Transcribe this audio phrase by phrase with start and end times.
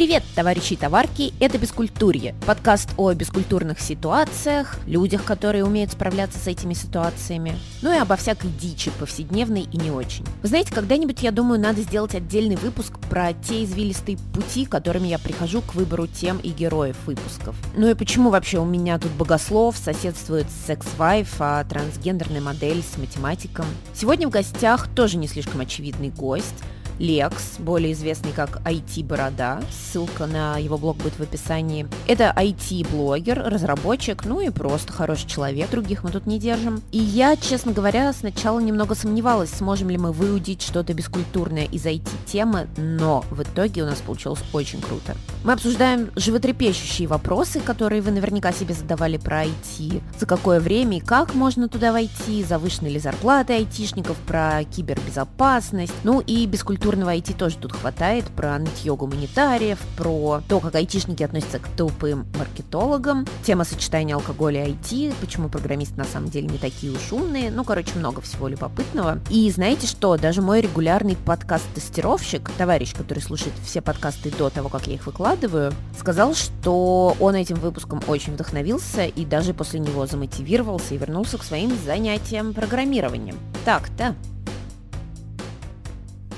[0.00, 6.46] Привет, товарищи и товарки, это «Бескультурье», подкаст о бескультурных ситуациях, людях, которые умеют справляться с
[6.46, 10.24] этими ситуациями, ну и обо всякой дичи, повседневной и не очень.
[10.40, 15.18] Вы знаете, когда-нибудь, я думаю, надо сделать отдельный выпуск про те извилистые пути, которыми я
[15.18, 17.54] прихожу к выбору тем и героев выпусков.
[17.76, 23.66] Ну и почему вообще у меня тут богослов соседствует секс-вайф, а трансгендерная модель с математиком.
[23.92, 26.54] Сегодня в гостях тоже не слишком очевидный гость–
[27.00, 29.62] Лекс, более известный как IT-борода.
[29.70, 31.88] Ссылка на его блог будет в описании.
[32.06, 35.70] Это IT-блогер, разработчик, ну и просто хороший человек.
[35.70, 36.82] Других мы тут не держим.
[36.92, 42.68] И я, честно говоря, сначала немного сомневалась, сможем ли мы выудить что-то бескультурное из IT-темы,
[42.76, 45.16] но в итоге у нас получилось очень круто.
[45.42, 50.02] Мы обсуждаем животрепещущие вопросы, которые вы наверняка себе задавали про IT.
[50.18, 56.20] За какое время и как можно туда войти, завышены ли зарплаты айтишников, про кибербезопасность, ну
[56.20, 61.60] и бескультурные культурного IT тоже тут хватает, про нытье гуманитариев, про то, как айтишники относятся
[61.60, 66.92] к тупым маркетологам, тема сочетания алкоголя и IT, почему программисты на самом деле не такие
[66.92, 69.20] уж умные, ну, короче, много всего любопытного.
[69.30, 74.88] И знаете что, даже мой регулярный подкаст-тестировщик, товарищ, который слушает все подкасты до того, как
[74.88, 80.96] я их выкладываю, сказал, что он этим выпуском очень вдохновился и даже после него замотивировался
[80.96, 83.36] и вернулся к своим занятиям программированием.
[83.64, 84.16] Так-то.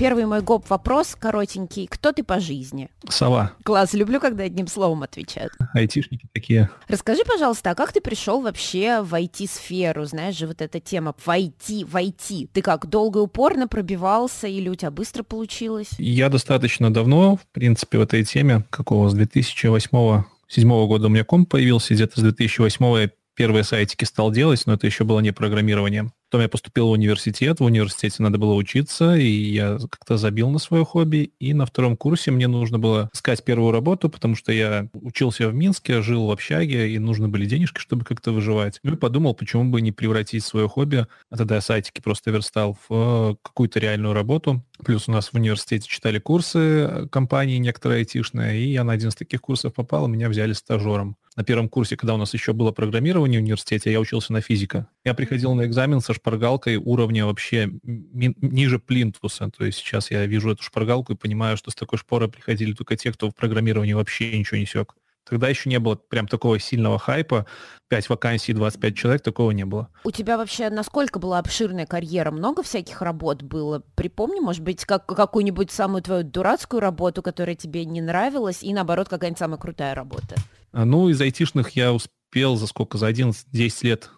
[0.03, 1.87] Первый мой гоп вопрос коротенький.
[1.87, 2.91] Кто ты по жизни?
[3.09, 3.53] Сова.
[3.63, 5.53] Класс, люблю, когда одним словом отвечают.
[5.75, 6.71] Айтишники такие.
[6.89, 10.05] Расскажи, пожалуйста, а как ты пришел вообще в IT-сферу?
[10.05, 12.49] Знаешь же, вот эта тема в IT, в IT.
[12.53, 15.91] Ты как, долго и упорно пробивался или у тебя быстро получилось?
[15.99, 21.23] Я достаточно давно, в принципе, в этой теме, какого, с 2008 седьмого года у меня
[21.23, 25.31] комп появился, где-то с 2008 я первые сайтики стал делать, но это еще было не
[25.31, 26.11] программирование.
[26.33, 30.59] Потом я поступил в университет, в университете надо было учиться, и я как-то забил на
[30.59, 31.35] свое хобби.
[31.39, 35.55] И на втором курсе мне нужно было искать первую работу, потому что я учился в
[35.55, 38.81] Минске, жил в общаге, и нужны были денежки, чтобы как-то выживать.
[38.83, 42.79] Ну и подумал, почему бы не превратить свое хобби, а тогда я сайтики просто верстал,
[42.89, 44.65] в какую-то реальную работу.
[44.83, 49.15] Плюс у нас в университете читали курсы компании некоторые айтишные, и я на один из
[49.17, 51.19] таких курсов попал, меня взяли стажером.
[51.35, 54.89] На первом курсе, когда у нас еще было программирование в университете, я учился на физика.
[55.03, 59.51] Я приходил на экзамен со шпаргалкой уровня вообще ми- ниже плинтуса.
[59.51, 62.97] То есть сейчас я вижу эту шпаргалку и понимаю, что с такой шпорой приходили только
[62.97, 64.95] те, кто в программировании вообще ничего не сёк.
[65.29, 67.47] Тогда еще не было прям такого сильного хайпа.
[67.89, 69.89] 5 вакансий, 25 человек, такого не было.
[70.05, 72.31] У тебя вообще насколько была обширная карьера?
[72.31, 73.83] Много всяких работ было?
[73.95, 79.09] Припомни, может быть, как, какую-нибудь самую твою дурацкую работу, которая тебе не нравилась, и наоборот,
[79.09, 80.37] какая-нибудь самая крутая работа?
[80.73, 82.99] А, ну, из айтишных я успел за сколько?
[82.99, 84.11] За 11-10 лет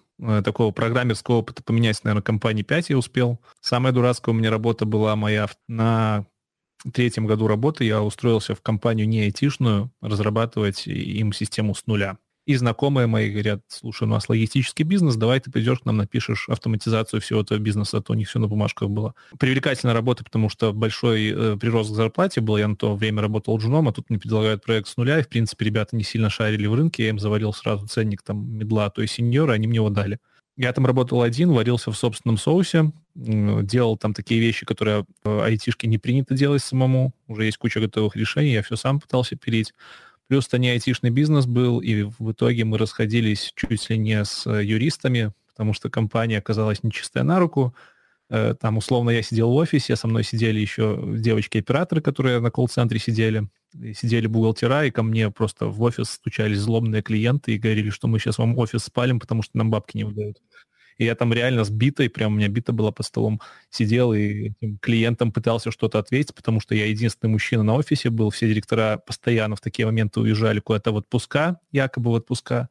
[0.44, 3.40] такого программерского опыта поменять, наверное, компании 5 я успел.
[3.60, 6.26] Самая дурацкая у меня работа была моя на
[6.92, 7.84] третьем году работы.
[7.84, 12.18] Я устроился в компанию не айтишную разрабатывать им систему с нуля.
[12.46, 16.48] И знакомые мои говорят, слушай, у нас логистический бизнес, давай ты придешь к нам, напишешь
[16.48, 19.14] автоматизацию всего этого бизнеса, а то у них все на бумажках было.
[19.38, 22.58] Привлекательная работа, потому что большой э, прирост к зарплате был.
[22.58, 25.28] Я на то время работал джуном, а тут мне предлагают проект с нуля, и, в
[25.28, 29.00] принципе, ребята не сильно шарили в рынке, я им завалил сразу ценник там медла, то
[29.00, 30.18] есть сеньора, они мне его дали.
[30.56, 35.88] Я там работал один, варился в собственном соусе, делал там такие вещи, которые в айтишке
[35.88, 37.12] не принято делать самому.
[37.26, 39.74] Уже есть куча готовых решений, я все сам пытался пилить.
[40.28, 44.46] Плюс это не айтишный бизнес был, и в итоге мы расходились чуть ли не с
[44.46, 47.74] э, юристами, потому что компания оказалась нечистая на руку.
[48.30, 52.98] Э, там, условно, я сидел в офисе, со мной сидели еще девочки-операторы, которые на колл-центре
[52.98, 53.48] сидели,
[53.94, 58.18] сидели бухгалтера, и ко мне просто в офис стучались злобные клиенты и говорили, что мы
[58.18, 60.38] сейчас вам офис спалим, потому что нам бабки не выдают.
[60.98, 63.40] И я там реально с битой, прям у меня бита была по столом,
[63.70, 68.48] сидел и клиентам пытался что-то ответить, потому что я единственный мужчина на офисе был, все
[68.48, 72.68] директора постоянно в такие моменты уезжали куда-то в отпуска, якобы в отпуска.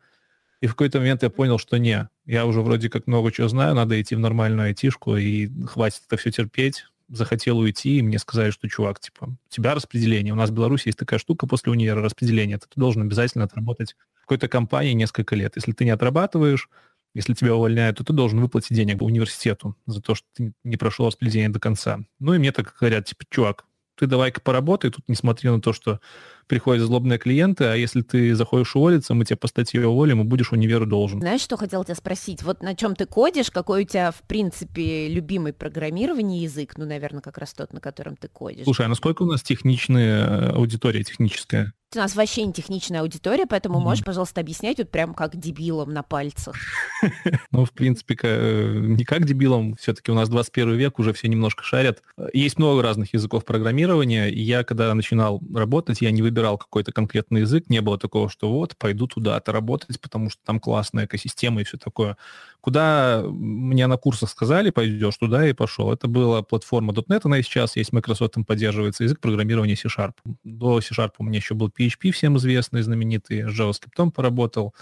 [0.61, 3.75] И в какой-то момент я понял, что не, я уже вроде как много чего знаю,
[3.75, 6.85] надо идти в нормальную айтишку, и хватит это все терпеть.
[7.09, 10.33] Захотел уйти, и мне сказали, что, чувак, типа, у тебя распределение.
[10.33, 12.57] У нас в Беларуси есть такая штука после универа распределения.
[12.57, 15.51] Ты должен обязательно отработать в какой-то компании несколько лет.
[15.57, 16.69] Если ты не отрабатываешь,
[17.13, 21.07] если тебя увольняют, то ты должен выплатить денег университету за то, что ты не прошел
[21.07, 21.99] распределение до конца.
[22.19, 23.65] Ну и мне так говорят, типа, чувак,
[23.95, 25.99] ты давай-ка поработай, тут не смотри на то, что
[26.47, 30.51] приходят злобные клиенты, а если ты заходишь уволиться, мы тебя по статье уволим, и будешь
[30.51, 31.19] универу должен.
[31.19, 32.43] Знаешь, что хотел тебя спросить?
[32.43, 36.73] Вот на чем ты кодишь, какой у тебя, в принципе, любимый программирование язык?
[36.77, 38.63] Ну, наверное, как раз тот, на котором ты кодишь.
[38.63, 41.73] Слушай, а насколько у нас техничная э, аудитория техническая?
[41.95, 43.83] У нас вообще не техничная аудитория, поэтому mm-hmm.
[43.83, 46.55] можешь, пожалуйста, объяснять вот прям как дебилом на пальцах.
[47.51, 51.63] Ну, в принципе, э, не как дебилом, все-таки у нас 21 век, уже все немножко
[51.63, 52.01] шарят.
[52.33, 57.41] Есть много разных языков программирования, и я, когда начинал работать, я не выбирал какой-то конкретный
[57.41, 61.63] язык, не было такого, что вот, пойду туда-то работать, потому что там классная экосистема и
[61.63, 62.17] все такое.
[62.61, 65.91] Куда мне на курсах сказали, пойдешь туда и пошел.
[65.91, 70.13] Это была платформа .NET, она и сейчас есть, Microsoft им поддерживается, язык программирования C-Sharp.
[70.43, 74.73] До C-Sharp у меня еще был PHP, всем известный, знаменитый, с JavaScript поработал,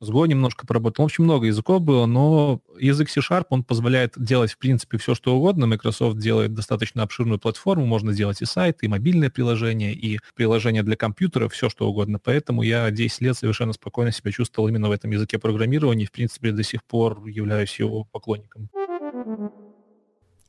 [0.00, 1.04] с Go немножко поработал.
[1.04, 5.36] В общем, много языков было, но язык C-Sharp, он позволяет делать, в принципе, все, что
[5.36, 5.66] угодно.
[5.66, 10.96] Microsoft делает достаточно обширную платформу, можно делать и сайты, и мобильные приложения, и приложения для
[10.96, 12.18] компьютера, все, что угодно.
[12.18, 16.12] Поэтому я 10 лет совершенно спокойно себя чувствовал именно в этом языке программирования, и, в
[16.12, 18.70] принципе, до сих пор являюсь его поклонником.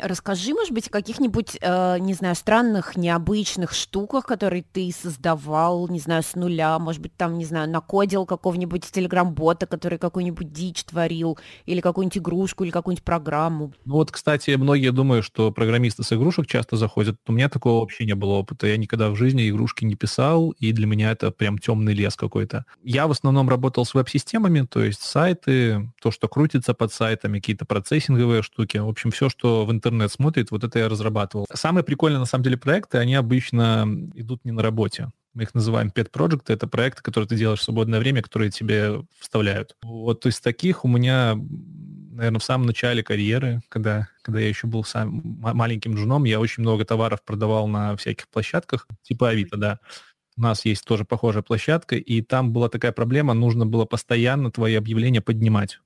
[0.02, 6.00] Расскажи, может быть, о каких-нибудь, э, не знаю, странных, необычных штуках, которые ты создавал, не
[6.00, 11.38] знаю, с нуля, может быть, там, не знаю, накодил какого-нибудь телеграм-бота, который какую-нибудь дичь творил,
[11.68, 13.74] или какую-нибудь игрушку, или какую-нибудь программу.
[13.86, 17.18] Ну вот, кстати, многие думают, что программисты с игрушек часто заходят.
[17.28, 18.66] У меня такого вообще не было опыта.
[18.66, 22.66] Я никогда в жизни игрушки не писал, и для меня это прям темный лес какой-то.
[22.84, 27.66] Я в основном работал с веб-системами, то есть сайты, то, что крутится под сайтами, какие-то
[27.66, 28.78] процессинговые штуки.
[28.78, 31.46] В общем, все, что в интернете интернет смотрит, вот это я разрабатывал.
[31.54, 33.86] Самые прикольные, на самом деле, проекты, они обычно
[34.16, 35.12] идут не на работе.
[35.34, 39.02] Мы их называем pet project, это проекты, которые ты делаешь в свободное время, которые тебе
[39.20, 39.76] вставляют.
[39.84, 41.36] Вот из таких у меня,
[42.12, 46.64] наверное, в самом начале карьеры, когда, когда я еще был сам маленьким джуном, я очень
[46.64, 49.80] много товаров продавал на всяких площадках, типа Авито, да.
[50.38, 54.76] У нас есть тоже похожая площадка, и там была такая проблема, нужно было постоянно твои
[54.76, 55.80] объявления поднимать.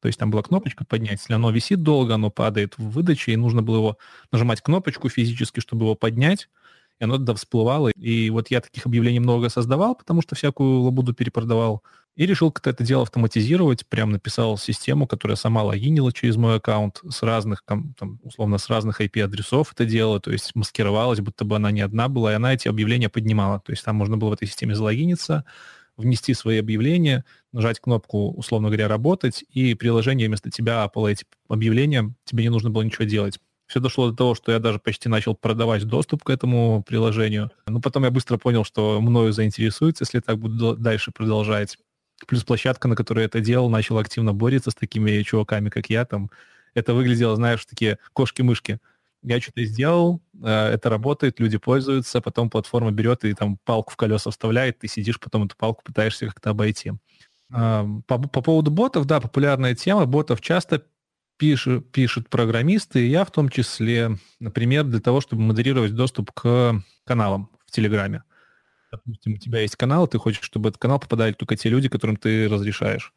[0.00, 1.20] То есть там была кнопочка поднять.
[1.20, 3.98] Если оно висит долго, оно падает в выдаче, и нужно было его
[4.30, 6.48] нажимать кнопочку физически, чтобы его поднять,
[7.00, 7.88] и оно тогда всплывало.
[7.90, 11.82] И вот я таких объявлений много создавал, потому что всякую лабуду перепродавал.
[12.16, 13.86] И решил как-то это дело автоматизировать.
[13.86, 19.00] Прям написал систему, которая сама логинила через мой аккаунт с разных, там, условно, с разных
[19.00, 22.66] IP-адресов это дело, то есть маскировалась, будто бы она не одна была, и она эти
[22.66, 23.60] объявления поднимала.
[23.60, 25.44] То есть там можно было в этой системе залогиниться,
[25.96, 32.14] внести свои объявления, нажать кнопку, условно говоря, «Работать», и приложение вместо тебя апало эти объявления,
[32.24, 33.38] тебе не нужно было ничего делать.
[33.66, 37.50] Все дошло до того, что я даже почти начал продавать доступ к этому приложению.
[37.66, 41.76] Но потом я быстро понял, что мною заинтересуется, если так буду дальше продолжать.
[42.26, 46.04] Плюс площадка, на которой я это делал, начала активно бороться с такими чуваками, как я.
[46.06, 46.30] Там
[46.74, 48.80] это выглядело, знаешь, такие кошки-мышки
[49.22, 53.96] я что-то сделал, э, это работает, люди пользуются, потом платформа берет и там палку в
[53.96, 56.92] колеса вставляет, ты сидишь, потом эту палку пытаешься как-то обойти.
[57.50, 60.04] По, по поводу ботов, да, популярная тема.
[60.06, 60.84] Ботов часто
[61.38, 66.82] пишут, пишут программисты, и я в том числе, например, для того, чтобы модерировать доступ к
[67.04, 68.24] каналам в Телеграме.
[68.90, 72.16] Допустим, у тебя есть канал, ты хочешь, чтобы этот канал попадали только те люди, которым
[72.16, 73.14] ты разрешаешь.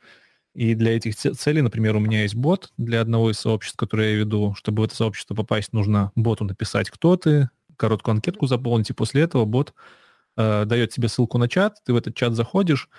[0.53, 4.17] И для этих целей, например, у меня есть бот для одного из сообществ, которое я
[4.17, 4.53] веду.
[4.55, 9.21] Чтобы в это сообщество попасть, нужно боту написать, кто ты, короткую анкетку заполнить, и после
[9.21, 9.73] этого бот
[10.35, 12.89] э, дает тебе ссылку на чат, ты в этот чат заходишь,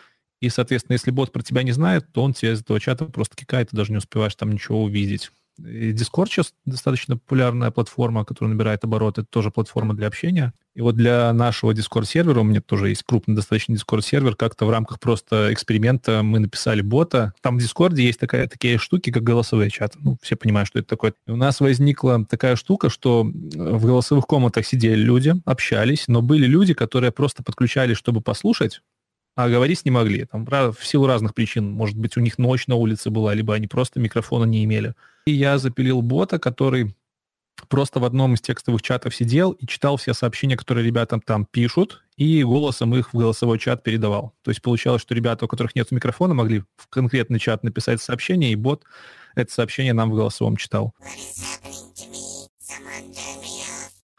[0.42, 3.36] и, соответственно, если бот про тебя не знает, то он тебя из этого чата просто
[3.36, 5.30] кикает, ты даже не успеваешь там ничего увидеть.
[5.58, 9.20] И Discord сейчас достаточно популярная платформа, которая набирает обороты.
[9.20, 10.52] Это тоже платформа для общения.
[10.74, 14.98] И вот для нашего Discord-сервера, у меня тоже есть крупный достаточно Discord-сервер, как-то в рамках
[14.98, 17.34] просто эксперимента мы написали бота.
[17.42, 19.98] Там в Discord есть такая, такие штуки, как голосовые чаты.
[20.00, 21.12] Ну, все понимают, что это такое.
[21.26, 26.46] И у нас возникла такая штука, что в голосовых комнатах сидели люди, общались, но были
[26.46, 28.81] люди, которые просто подключались, чтобы послушать,
[29.34, 30.24] а говорить не могли.
[30.24, 31.70] Там, в силу разных причин.
[31.70, 34.94] Может быть, у них ночь на улице была, либо они просто микрофона не имели.
[35.27, 36.94] И я запилил бота, который
[37.69, 42.03] просто в одном из текстовых чатов сидел и читал все сообщения, которые ребятам там пишут,
[42.17, 44.34] и голосом их в голосовой чат передавал.
[44.43, 48.53] То есть получалось, что ребята, у которых нет микрофона, могли в конкретный чат написать сообщение,
[48.53, 48.84] и бот
[49.34, 50.94] это сообщение нам в голосовом читал.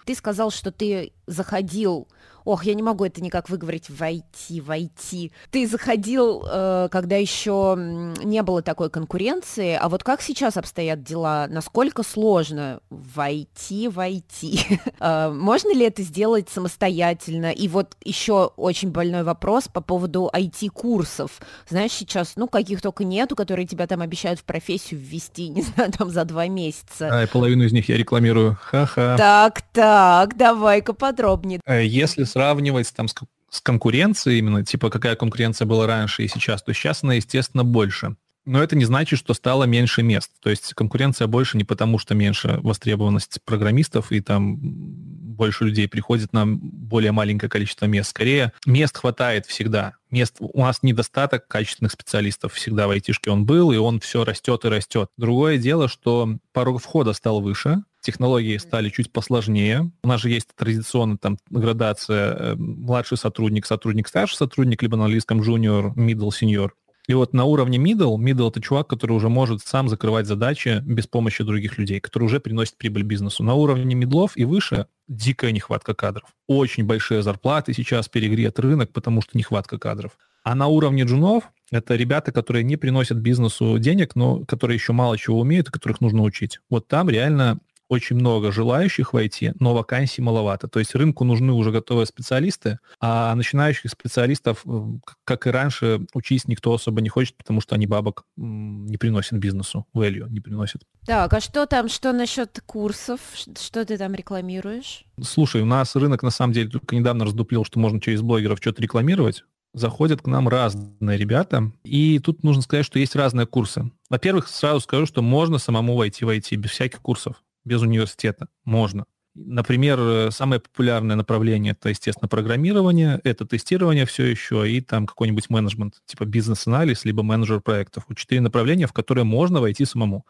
[0.05, 2.07] Ты сказал, что ты заходил
[2.45, 5.31] ох, я не могу это никак выговорить, войти, войти.
[5.51, 11.47] Ты заходил, э, когда еще не было такой конкуренции, а вот как сейчас обстоят дела?
[11.49, 14.59] Насколько сложно войти, войти?
[14.99, 17.51] э, можно ли это сделать самостоятельно?
[17.51, 21.41] И вот еще очень больной вопрос по поводу IT-курсов.
[21.69, 25.91] Знаешь, сейчас, ну, каких только нету, которые тебя там обещают в профессию ввести, не знаю,
[25.91, 27.09] там за два месяца.
[27.11, 28.57] А, и половину из них я рекламирую.
[28.61, 29.17] Ха-ха.
[29.17, 31.59] Так, так, давай-ка подробнее.
[31.65, 33.15] Э, если сравнивать там с,
[33.49, 38.15] с конкуренцией, именно типа какая конкуренция была раньше и сейчас, то сейчас она, естественно, больше.
[38.45, 40.31] Но это не значит, что стало меньше мест.
[40.41, 46.33] То есть конкуренция больше не потому, что меньше востребованность программистов и там больше людей приходит
[46.33, 48.09] на более маленькое количество мест.
[48.09, 49.93] Скорее, мест хватает всегда.
[50.09, 54.65] Мест, у нас недостаток качественных специалистов всегда в айтишке он был, и он все растет
[54.65, 55.09] и растет.
[55.17, 59.91] Другое дело, что порог входа стал выше, технологии стали чуть посложнее.
[60.03, 65.05] У нас же есть традиционная там градация э, младший сотрудник, сотрудник, старший сотрудник, либо на
[65.05, 66.69] английском junior, middle, senior.
[67.07, 71.05] И вот на уровне middle, middle это чувак, который уже может сам закрывать задачи без
[71.05, 73.43] помощи других людей, который уже приносит прибыль бизнесу.
[73.43, 76.29] На уровне медлов и выше дикая нехватка кадров.
[76.47, 80.17] Очень большие зарплаты сейчас перегрет рынок, потому что нехватка кадров.
[80.43, 85.17] А на уровне джунов это ребята, которые не приносят бизнесу денег, но которые еще мало
[85.17, 86.59] чего умеют и которых нужно учить.
[86.69, 87.59] Вот там реально
[87.93, 90.67] очень много желающих войти, но вакансий маловато.
[90.67, 94.83] То есть рынку нужны уже готовые специалисты, а начинающих специалистов, э,
[95.23, 99.85] как и раньше, учить никто особо не хочет, потому что они бабок не приносят бизнесу,
[99.95, 100.81] value не приносят.
[101.05, 103.19] Так, а что там, что насчет курсов?
[103.59, 105.05] Что ты там рекламируешь?
[105.21, 108.81] Слушай, у нас рынок на самом деле только недавно раздуплил, что можно через блогеров что-то
[108.81, 113.91] рекламировать заходят к нам разные ребята, и тут нужно сказать, что есть разные курсы.
[114.09, 118.47] Во-первых, сразу скажу, что можно самому войти в IT без всяких курсов без университета.
[118.65, 119.05] Можно.
[119.35, 125.49] Например, э, самое популярное направление это, естественно, программирование, это тестирование все еще, и там какой-нибудь
[125.49, 128.03] менеджмент, типа бизнес-анализ, либо менеджер проектов.
[128.15, 130.27] Четыре направления, в которые можно войти самому.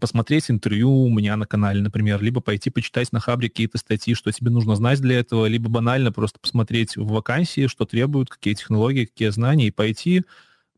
[0.00, 4.30] Посмотреть интервью у меня на канале, например, либо пойти почитать на Хабре какие-то статьи, что
[4.30, 9.06] тебе нужно знать для этого, либо банально просто посмотреть в вакансии, что требуют, какие технологии,
[9.06, 10.22] какие знания, и пойти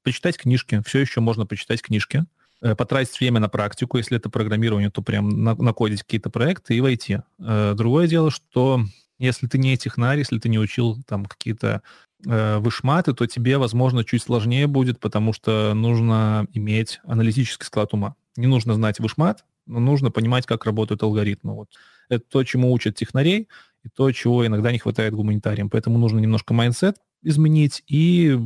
[0.02, 0.82] почитать книжки.
[0.86, 2.24] Все еще можно почитать книжки
[2.60, 7.20] потратить время на практику, если это программирование, то прям накодить какие-то проекты и войти.
[7.38, 8.80] Э, другое дело, что
[9.18, 11.82] если ты не технарь, если ты не учил там какие-то
[12.26, 18.14] э, вышматы, то тебе, возможно, чуть сложнее будет, потому что нужно иметь аналитический склад ума.
[18.36, 21.54] Не нужно знать вышмат, но нужно понимать, как работают алгоритмы.
[21.54, 21.68] Вот.
[22.08, 23.48] Это то, чему учат технарей,
[23.84, 25.70] и то, чего иногда не хватает гуманитариям.
[25.70, 28.38] Поэтому нужно немножко mindset изменить и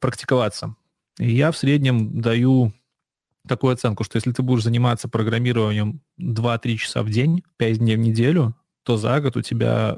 [0.00, 0.74] практиковаться.
[1.18, 2.72] И я в среднем даю
[3.46, 8.00] такую оценку, что если ты будешь заниматься программированием 2-3 часа в день, 5 дней в
[8.00, 9.96] неделю, то за год у тебя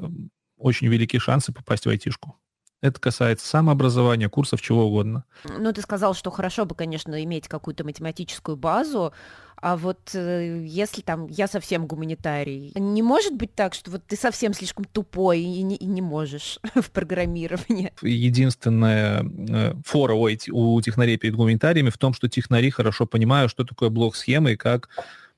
[0.57, 2.35] очень великие шансы попасть в айтишку.
[2.81, 5.23] Это касается самообразования, курсов, чего угодно.
[5.45, 9.13] Ну, ты сказал, что хорошо бы, конечно, иметь какую-то математическую базу,
[9.59, 14.15] а вот э, если там я совсем гуманитарий, не может быть так, что вот ты
[14.15, 17.91] совсем слишком тупой и не, и не можешь в программировании?
[18.03, 23.63] Единственная э, фора у, у технарей перед гуманитариями в том, что технари хорошо понимают, что
[23.63, 24.89] такое блок-схемы и как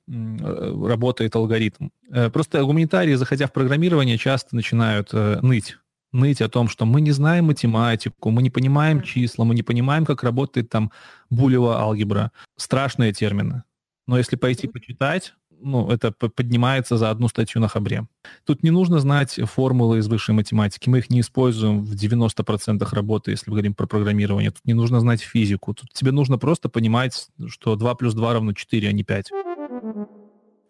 [0.09, 1.87] э, работает алгоритм.
[2.11, 5.77] Э, просто гуманитарии, заходя в программирование, часто начинают э, ныть
[6.11, 10.05] ныть о том, что мы не знаем математику, мы не понимаем числа, мы не понимаем,
[10.05, 10.91] как работает там
[11.29, 12.31] булева алгебра.
[12.57, 13.63] Страшные термины.
[14.07, 18.07] Но если пойти почитать, ну, это поднимается за одну статью на Хабре.
[18.45, 20.89] Тут не нужно знать формулы из высшей математики.
[20.89, 24.51] Мы их не используем в 90% работы, если мы говорим про программирование.
[24.51, 25.73] Тут не нужно знать физику.
[25.73, 29.31] Тут тебе нужно просто понимать, что 2 плюс 2 равно 4, а не 5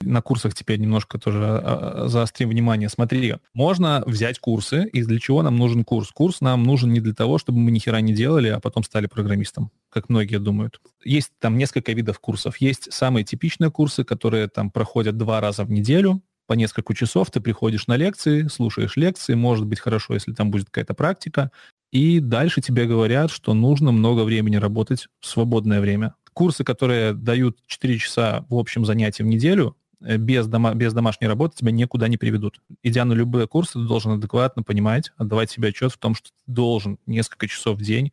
[0.02, 2.90] на курсах теперь немножко тоже а, а, заострим внимание.
[2.90, 6.12] Смотри, можно взять курсы, и для чего нам нужен курс?
[6.12, 9.08] Курс нам нужен не для того, чтобы мы ни хера не делали, а потом стали
[9.08, 10.80] программистом, как многие думают.
[11.04, 12.58] Есть там несколько видов курсов.
[12.58, 17.42] Есть самые типичные курсы, которые там проходят два раза в неделю, по несколько часов ты
[17.42, 21.52] приходишь на лекции, слушаешь лекции, может быть хорошо, если там будет какая-то практика,
[21.92, 26.16] и дальше тебе говорят, что нужно много времени работать в свободное время.
[26.34, 31.58] Курсы, которые дают 4 часа в общем занятии в неделю, без, дома, без домашней работы
[31.58, 32.62] тебя никуда не приведут.
[32.84, 36.52] Идя на любые курсы, ты должен адекватно понимать, отдавать себе отчет в том, что ты
[36.52, 38.12] должен несколько часов в день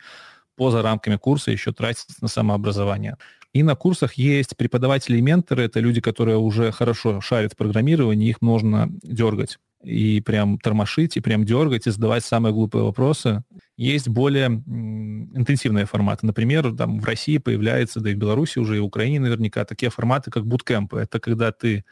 [0.56, 3.16] поза рамками курса еще тратить на самообразование.
[3.52, 8.28] И на курсах есть преподаватели и менторы, это люди, которые уже хорошо шарят в программировании,
[8.28, 13.44] их можно дергать и прям тормошить, и прям дергать, и задавать самые глупые вопросы.
[13.76, 16.26] Есть более интенсивные форматы.
[16.26, 19.90] Например, там в России появляется, да и в Беларуси уже, и в Украине наверняка, такие
[19.90, 20.98] форматы, как буткемпы.
[20.98, 21.84] Это когда ты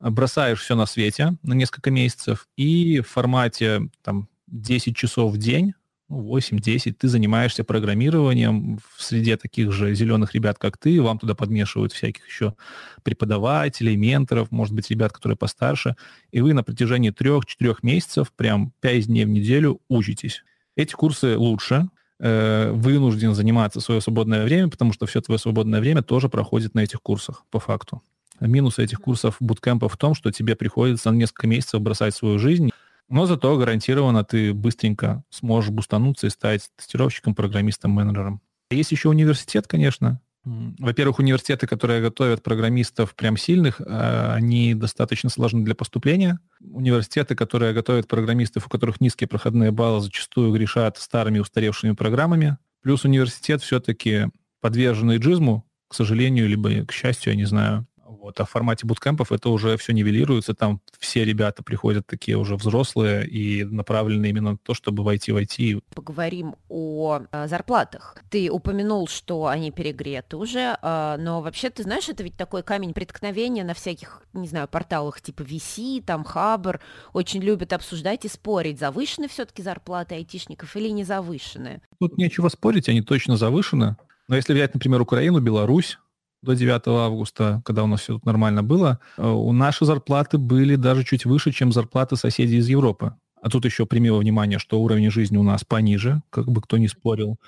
[0.00, 5.74] бросаешь все на свете на несколько месяцев, и в формате там, 10 часов в день
[6.10, 11.34] 8-10, ну, ты занимаешься программированием в среде таких же зеленых ребят, как ты, вам туда
[11.34, 12.54] подмешивают всяких еще
[13.02, 15.96] преподавателей, менторов, может быть, ребят, которые постарше,
[16.30, 20.42] и вы на протяжении 3-4 месяцев, прям 5 дней в неделю учитесь.
[20.76, 21.88] Эти курсы лучше,
[22.20, 26.80] э, вынужден заниматься свое свободное время, потому что все твое свободное время тоже проходит на
[26.80, 28.02] этих курсах, по факту.
[28.40, 32.70] Минус этих курсов буткемпа в том, что тебе приходится на несколько месяцев бросать свою жизнь,
[33.08, 38.40] но зато гарантированно ты быстренько сможешь бустануться и стать тестировщиком, программистом, менеджером.
[38.70, 40.20] Есть еще университет, конечно.
[40.44, 46.38] Во-первых, университеты, которые готовят программистов прям сильных, а, они достаточно сложны для поступления.
[46.60, 52.56] Университеты, которые готовят программистов, у которых низкие проходные баллы, зачастую грешат старыми устаревшими программами.
[52.82, 54.28] Плюс университет все-таки
[54.60, 57.86] подвержен иджизму, к сожалению, либо к счастью, я не знаю.
[58.20, 58.40] Вот.
[58.40, 63.26] А в формате буткемпов это уже все нивелируется, там все ребята приходят такие уже взрослые
[63.26, 65.82] и направлены именно на то, чтобы войти в IT.
[65.94, 68.16] Поговорим о, о э, зарплатах.
[68.28, 72.92] Ты упомянул, что они перегреты уже, э, но вообще, ты знаешь, это ведь такой камень
[72.92, 76.80] преткновения на всяких, не знаю, порталах типа VC, там Хабр,
[77.12, 81.82] очень любят обсуждать и спорить, завышены все-таки зарплаты айтишников или не завышены.
[82.00, 83.96] Тут нечего спорить, они точно завышены.
[84.26, 85.98] Но если взять, например, Украину, Беларусь,
[86.42, 90.76] до 9 августа, когда у нас все тут нормально было, э, у наши зарплаты были
[90.76, 93.14] даже чуть выше, чем зарплаты соседей из Европы.
[93.40, 96.76] А тут еще прими во внимание, что уровень жизни у нас пониже, как бы кто
[96.78, 97.38] ни спорил.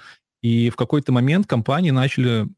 [0.43, 2.49] И в какой-то момент компании начали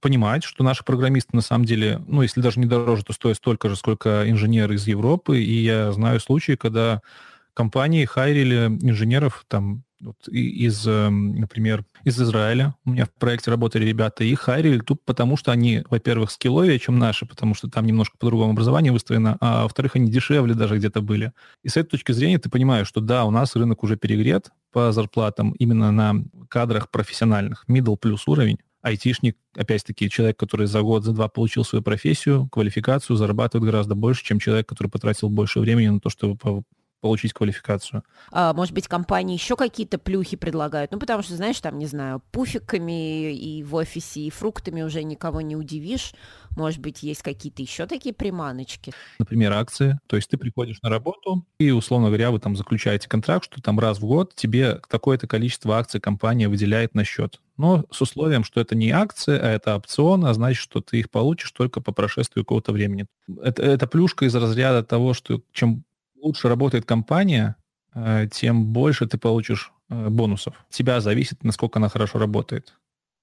[0.00, 3.68] понимать, что наши программисты на самом деле, ну, если даже не дороже, то стоят столько
[3.68, 5.40] же, сколько инженеры из Европы.
[5.40, 7.00] И я знаю случаи, когда
[7.54, 12.74] компании хайрили инженеров там вот из, эм, например, из Израиля.
[12.84, 16.78] У меня в проекте работали ребята, и их хайрили тут потому, что они, во-первых, скилловее,
[16.78, 21.00] чем наши, потому что там немножко по-другому образование выстроено, а во-вторых, они дешевле даже где-то
[21.00, 21.32] были.
[21.62, 24.92] И с этой точки зрения ты понимаешь, что да, у нас рынок уже перегрет по
[24.92, 28.58] зарплатам именно на кадрах профессиональных, middle плюс уровень.
[28.82, 34.22] Айтишник, опять-таки, человек, который за год, за два получил свою профессию, квалификацию, зарабатывает гораздо больше,
[34.22, 36.62] чем человек, который потратил больше времени на то, чтобы
[37.00, 38.02] получить квалификацию.
[38.30, 40.92] А, может быть, компании еще какие-то плюхи предлагают?
[40.92, 45.40] Ну, потому что, знаешь, там, не знаю, пуфиками и в офисе, и фруктами уже никого
[45.40, 46.14] не удивишь.
[46.56, 48.92] Может быть, есть какие-то еще такие приманочки?
[49.18, 49.98] Например, акции.
[50.06, 53.78] То есть ты приходишь на работу, и, условно говоря, вы там заключаете контракт, что там
[53.78, 57.40] раз в год тебе такое-то количество акций компания выделяет на счет.
[57.56, 61.10] Но с условием, что это не акции, а это опцион, а значит, что ты их
[61.10, 63.06] получишь только по прошествию какого-то времени.
[63.42, 65.84] Это, это плюшка из разряда того, что чем
[66.26, 67.56] лучше работает компания,
[67.94, 70.54] э, тем больше ты получишь э, бонусов.
[70.70, 72.74] тебя зависит, насколько она хорошо работает.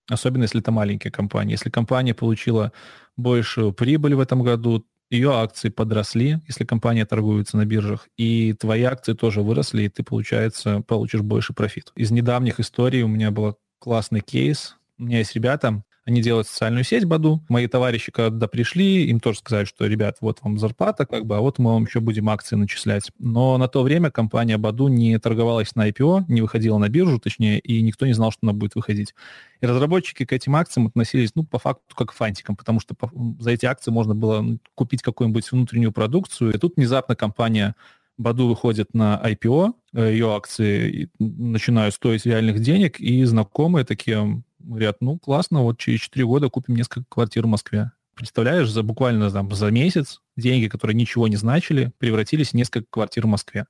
[0.10, 1.52] Особенно, если это маленькая компания.
[1.52, 2.72] Если компания получила
[3.16, 8.82] большую прибыль в этом году, ее акции подросли, если компания торгуется на биржах, и твои
[8.84, 11.92] акции тоже выросли, и ты, получается, получишь больше профит.
[11.96, 14.76] Из недавних историй у меня был классный кейс.
[14.98, 17.42] У меня есть ребята, они делают социальную сеть Баду.
[17.48, 21.40] Мои товарищи, когда пришли, им тоже сказали, что, ребят, вот вам зарплата, как бы, а
[21.40, 23.10] вот мы вам еще будем акции начислять.
[23.20, 27.60] Но на то время компания Баду не торговалась на IPO, не выходила на биржу, точнее,
[27.60, 29.16] и никто не знал, что она будет выходить.
[29.62, 32.96] И разработчики к этим акциям относились, ну, по факту, как к фантикам, потому что
[33.40, 37.76] за эти акции можно было ну, купить какую-нибудь внутреннюю продукцию, и тут внезапно компания
[38.18, 44.98] Баду выходит на IPO, э, ее акции начинают стоить реальных денег, и знакомые такие, Говорят,
[45.02, 47.92] ну классно, вот через 4 года купим несколько квартир в Москве.
[48.16, 53.26] Представляешь, за буквально там, за месяц деньги, которые ничего не значили, превратились в несколько квартир
[53.26, 53.66] в Москве.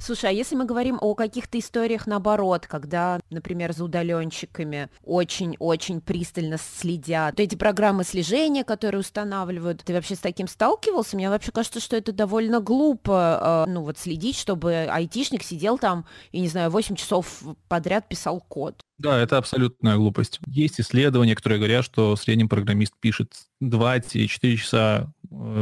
[0.00, 6.56] Слушай, а если мы говорим о каких-то историях наоборот, когда, например, за удаленщиками очень-очень пристально
[6.58, 11.16] следят, то эти программы слежения, которые устанавливают, ты вообще с таким сталкивался?
[11.16, 16.06] Мне вообще кажется, что это довольно глупо, э, ну вот следить, чтобы айтишник сидел там
[16.32, 18.80] и, не знаю, 8 часов подряд писал код.
[18.98, 20.40] Да, это абсолютная глупость.
[20.46, 23.32] Есть исследования, которые говорят, что средний программист пишет
[23.62, 25.12] 2-4 часа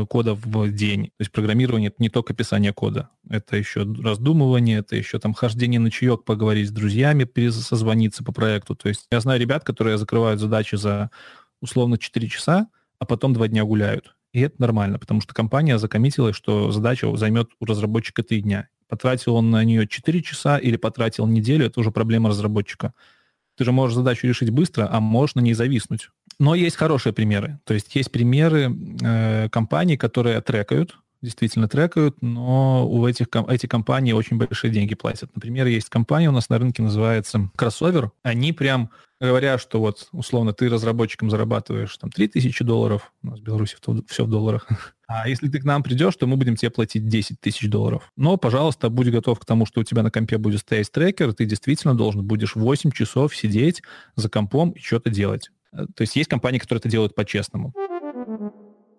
[0.09, 1.07] кода в день.
[1.07, 3.09] То есть программирование— это не только писание кода.
[3.29, 8.74] Это еще раздумывание, это еще там хождение на чаек, поговорить с друзьями, созвониться по проекту.
[8.74, 11.11] То есть я знаю ребят, которые закрывают задачи за
[11.61, 14.14] условно 4 часа, а потом 2 дня гуляют.
[14.33, 18.68] И это нормально, потому что компания закоммитила, что задача займет у разработчика 3 дня.
[18.88, 22.92] Потратил он на нее 4 часа или потратил неделю, это уже проблема разработчика.
[23.56, 26.10] Ты же можешь задачу решить быстро, а можешь на ней зависнуть.
[26.38, 27.58] Но есть хорошие примеры.
[27.64, 34.12] То есть есть примеры э, компаний, которые трекают, действительно трекают, но у этих эти компании
[34.12, 35.31] очень большие деньги платят.
[35.35, 38.11] Например, есть компания у нас на рынке, называется Crossover.
[38.22, 43.42] Они прям говорят, что вот условно ты разработчиком зарабатываешь там 3000 долларов, у нас в
[43.42, 43.76] Беларуси
[44.09, 44.66] все в долларах,
[45.07, 48.11] а если ты к нам придешь, то мы будем тебе платить 10 тысяч долларов.
[48.16, 51.46] Но, пожалуйста, будь готов к тому, что у тебя на компе будет стоять трекер, ты
[51.46, 53.83] действительно должен будешь 8 часов сидеть
[54.16, 55.50] за компом и что-то делать.
[55.72, 57.72] Э, то есть есть компании, которые это делают по-честному.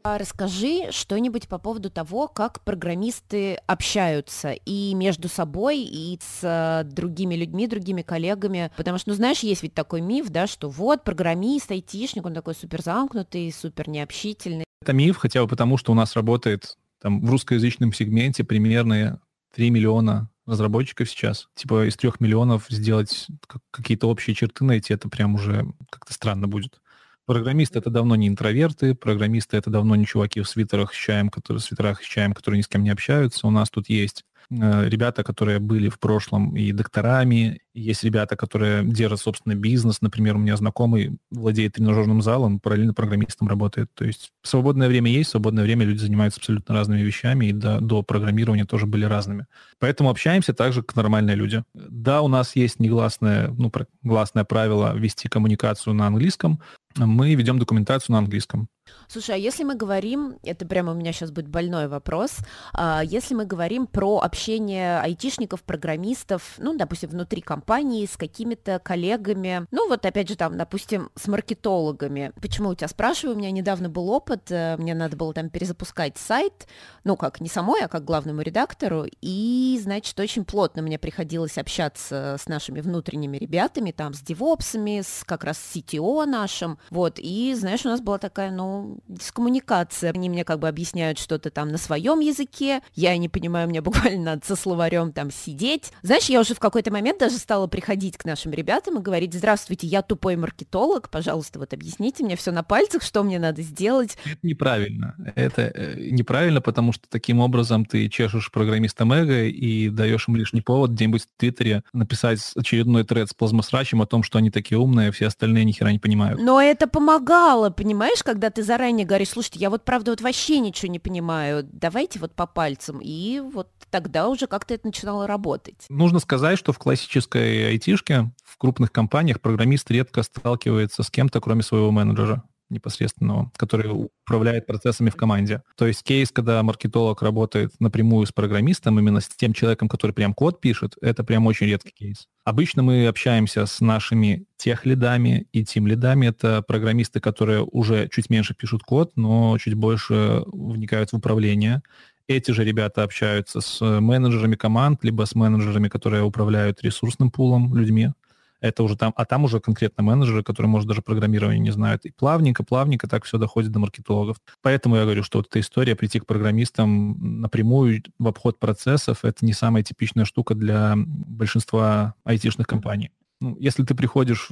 [0.09, 6.89] А расскажи что-нибудь по поводу того, как программисты общаются и между собой, и с э,
[6.89, 8.71] другими людьми, другими коллегами.
[8.77, 12.55] Потому что, ну, знаешь, есть ведь такой миф, да, что вот программист, айтишник, он такой
[12.55, 14.63] супер замкнутый, супер необщительный.
[14.81, 19.19] Это миф, хотя бы потому, что у нас работает там в русскоязычном сегменте примерно
[19.55, 21.49] 3 миллиона разработчиков сейчас.
[21.53, 23.27] Типа из трех миллионов сделать
[23.71, 26.79] какие-то общие черты найти, это прям уже как-то странно будет.
[27.27, 31.59] Программисты это давно не интроверты, программисты это давно не чуваки в свитерах с чаем, которые,
[31.59, 33.45] в свитерах с чаем, которые ни с кем не общаются.
[33.47, 38.83] У нас тут есть Э, ребята, которые были в прошлом и докторами, есть ребята, которые
[38.85, 40.01] держат собственный бизнес.
[40.01, 43.89] Например, у меня знакомый владеет тренажерным залом, параллельно программистом работает.
[43.93, 48.03] То есть свободное время есть, свободное время люди занимаются абсолютно разными вещами, и до, до
[48.03, 49.47] программирования тоже были разными.
[49.79, 51.63] Поэтому общаемся также как нормальные люди.
[51.73, 56.61] Да, у нас есть негласное, ну, гласное правило вести коммуникацию на английском.
[56.97, 58.69] Мы ведем документацию на английском.
[59.07, 62.37] Слушай, а если мы говорим, это прямо у меня сейчас будет больной вопрос,
[62.73, 69.65] а если мы говорим про общение айтишников, программистов, ну, допустим, внутри компании с какими-то коллегами,
[69.71, 72.31] ну, вот опять же там, допустим, с маркетологами.
[72.41, 73.35] Почему у тебя спрашиваю?
[73.35, 76.67] У меня недавно был опыт, э, мне надо было там перезапускать сайт,
[77.03, 82.35] ну, как не самой, а как главному редактору, и, значит, очень плотно мне приходилось общаться
[82.39, 87.85] с нашими внутренними ребятами, там, с девопсами, с как раз CTO нашим, вот, и, знаешь,
[87.85, 90.11] у нас была такая, ну, дискоммуникация.
[90.11, 94.23] Они мне как бы объясняют что-то там на своем языке, я не понимаю, мне буквально
[94.23, 95.91] надо со словарем там сидеть.
[96.01, 99.87] Знаешь, я уже в какой-то момент даже стала приходить к нашим ребятам и говорить, здравствуйте,
[99.87, 104.17] я тупой маркетолог, пожалуйста, вот объясните мне все на пальцах, что мне надо сделать.
[104.25, 105.15] Это неправильно.
[105.35, 110.61] Это э, неправильно, потому что таким образом ты чешешь программистам эго и даешь им лишний
[110.61, 115.09] повод где-нибудь в Твиттере написать очередной тред с плазмосрачем о том, что они такие умные,
[115.09, 116.41] а все остальные ни хера не понимают.
[116.41, 120.91] Но это помогало, понимаешь, когда ты заранее говоришь, слушайте, я вот правда вот вообще ничего
[120.91, 122.99] не понимаю, давайте вот по пальцам.
[123.01, 125.85] И вот тогда уже как-то это начинало работать.
[125.89, 131.63] Нужно сказать, что в классической айтишке, в крупных компаниях программист редко сталкивается с кем-то, кроме
[131.63, 135.61] своего менеджера непосредственного, который управляет процессами в команде.
[135.75, 140.33] То есть кейс, когда маркетолог работает напрямую с программистом, именно с тем человеком, который прям
[140.33, 142.27] код пишет, это прям очень редкий кейс.
[142.43, 146.27] Обычно мы общаемся с нашими тех лидами и тем лидами.
[146.27, 151.81] Это программисты, которые уже чуть меньше пишут код, но чуть больше вникают в управление.
[152.27, 158.11] Эти же ребята общаются с менеджерами команд, либо с менеджерами, которые управляют ресурсным пулом, людьми
[158.61, 162.05] это уже там, а там уже конкретно менеджеры, которые, может, даже программирование не знают.
[162.05, 164.37] И плавненько, плавненько так все доходит до маркетологов.
[164.61, 169.45] Поэтому я говорю, что вот эта история прийти к программистам напрямую в обход процессов, это
[169.45, 173.11] не самая типичная штука для большинства айтишных компаний.
[173.39, 174.49] Ну, если ты приходишь,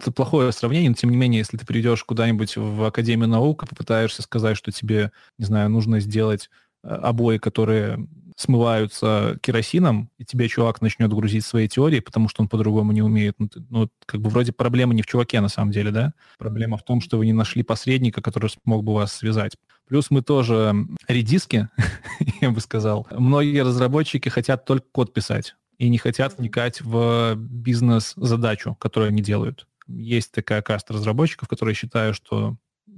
[0.00, 3.66] это плохое сравнение, но тем не менее, если ты придешь куда-нибудь в Академию наук и
[3.66, 6.50] попытаешься сказать, что тебе, не знаю, нужно сделать
[6.82, 12.48] э, обои, которые смываются керосином, и тебе чувак начнет грузить свои теории, потому что он
[12.48, 13.36] по-другому не умеет.
[13.38, 16.14] Ну, ну, как бы вроде проблема не в чуваке на самом деле, да?
[16.38, 19.56] Проблема в том, что вы не нашли посредника, который смог бы вас связать.
[19.86, 20.74] Плюс мы тоже
[21.06, 21.68] редиски,
[22.40, 23.06] я бы сказал.
[23.10, 29.66] Многие разработчики хотят только код писать и не хотят вникать в бизнес-задачу, которую они делают.
[29.86, 32.56] Есть такая каста разработчиков, которые считают, что
[32.88, 32.92] э,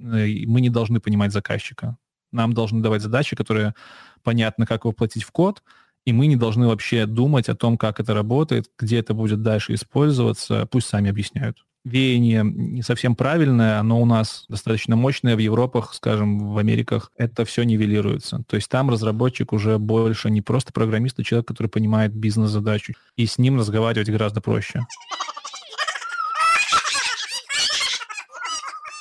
[0.47, 1.97] мы не должны понимать заказчика.
[2.37, 3.75] Нам должны давать задачи, которые
[4.23, 5.63] понятно, как воплотить в код,
[6.05, 9.73] и мы не должны вообще думать о том, как это работает, где это будет дальше
[9.75, 11.57] использоваться, пусть сами объясняют.
[11.85, 17.45] Веяние не совсем правильное, оно у нас достаточно мощное в Европах, скажем, в Америках, это
[17.45, 18.43] все нивелируется.
[18.47, 23.25] То есть там разработчик уже больше не просто программист, а человек, который понимает бизнес-задачу, и
[23.25, 24.81] с ним разговаривать гораздо проще.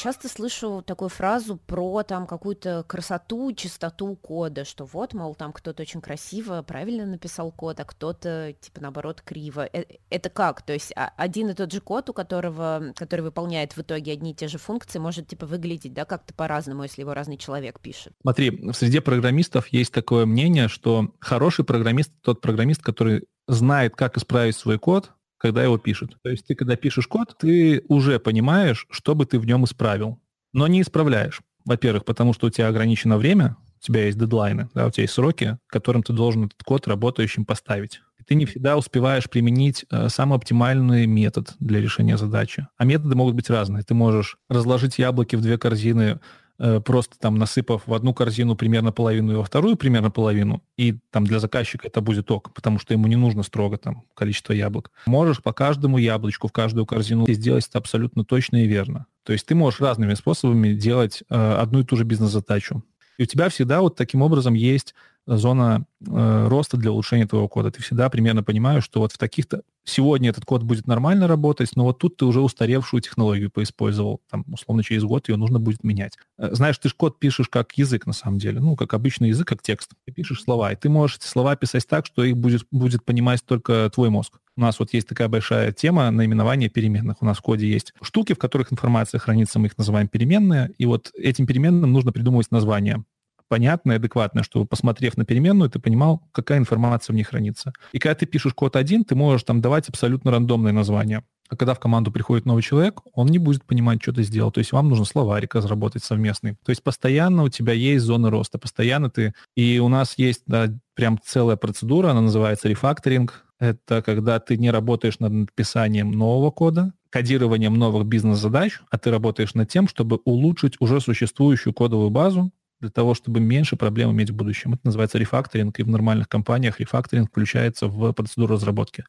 [0.01, 5.81] Часто слышу такую фразу про там какую-то красоту, чистоту кода, что вот, мол, там кто-то
[5.81, 9.67] очень красиво, правильно написал код, а кто-то, типа, наоборот, криво.
[9.71, 10.61] Э, это как?
[10.61, 14.31] То есть а, один и тот же код, у которого, который выполняет в итоге одни
[14.31, 18.13] и те же функции, может, типа, выглядеть, да, как-то по-разному, если его разный человек пишет.
[18.21, 24.17] Смотри, в среде программистов есть такое мнение, что хороший программист тот программист, который знает, как
[24.17, 25.11] исправить свой код,
[25.45, 26.17] когда его пишут.
[26.23, 30.19] То есть ты, когда пишешь код, ты уже понимаешь, что бы ты в нем исправил,
[30.53, 31.41] но не исправляешь.
[31.65, 35.13] Во-первых, потому что у тебя ограничено время, у тебя есть дедлайны, да, у тебя есть
[35.13, 38.01] сроки, которым ты должен этот код работающим поставить.
[38.19, 42.67] И ты не всегда успеваешь применить э, самый оптимальный метод для решения задачи.
[42.77, 43.83] А методы могут быть разные.
[43.83, 46.19] Ты можешь разложить яблоки в две корзины
[46.57, 51.25] просто там насыпав в одну корзину примерно половину и во вторую примерно половину, и там
[51.25, 54.91] для заказчика это будет ок, потому что ему не нужно строго там количество яблок.
[55.05, 59.05] Можешь по каждому яблочку в каждую корзину сделать это абсолютно точно и верно.
[59.23, 62.83] То есть ты можешь разными способами делать э, одну и ту же бизнес-задачу.
[63.17, 64.93] И у тебя всегда вот таким образом есть
[65.25, 67.71] зона э, роста для улучшения твоего кода.
[67.71, 69.61] Ты всегда примерно понимаешь, что вот в таких-то...
[69.87, 74.19] Сегодня этот код будет нормально работать, но вот тут ты уже устаревшую технологию поиспользовал.
[74.31, 76.17] Там, условно, через год ее нужно будет менять.
[76.39, 78.59] Э, знаешь, ты же код пишешь как язык на самом деле.
[78.59, 79.91] Ну, как обычный язык, как текст.
[80.05, 83.45] Ты пишешь слова, и ты можешь эти слова писать так, что их будет, будет понимать
[83.45, 84.39] только твой мозг.
[84.57, 87.17] У нас вот есть такая большая тема наименования переменных.
[87.21, 90.85] У нас в коде есть штуки, в которых информация хранится, мы их называем переменные, и
[90.85, 93.03] вот этим переменным нужно придумывать название
[93.47, 97.73] понятное, адекватное, чтобы, посмотрев на переменную, ты понимал, какая информация в ней хранится.
[97.91, 101.23] И когда ты пишешь код один, ты можешь там давать абсолютно рандомное название.
[101.47, 104.51] А когда в команду приходит новый человек, он не будет понимать, что ты сделал.
[104.51, 106.55] То есть вам нужно словарик разработать совместный.
[106.65, 109.33] То есть постоянно у тебя есть зона роста, постоянно ты...
[109.55, 113.45] И у нас есть да, прям целая процедура, она называется рефакторинг.
[113.59, 119.53] Это когда ты не работаешь над написанием нового кода, кодированием новых бизнес-задач, а ты работаешь
[119.53, 124.35] над тем, чтобы улучшить уже существующую кодовую базу, для того, чтобы меньше проблем иметь в
[124.35, 124.73] будущем.
[124.73, 129.05] Это называется рефакторинг, и в нормальных компаниях рефакторинг включается в процедуру разработки.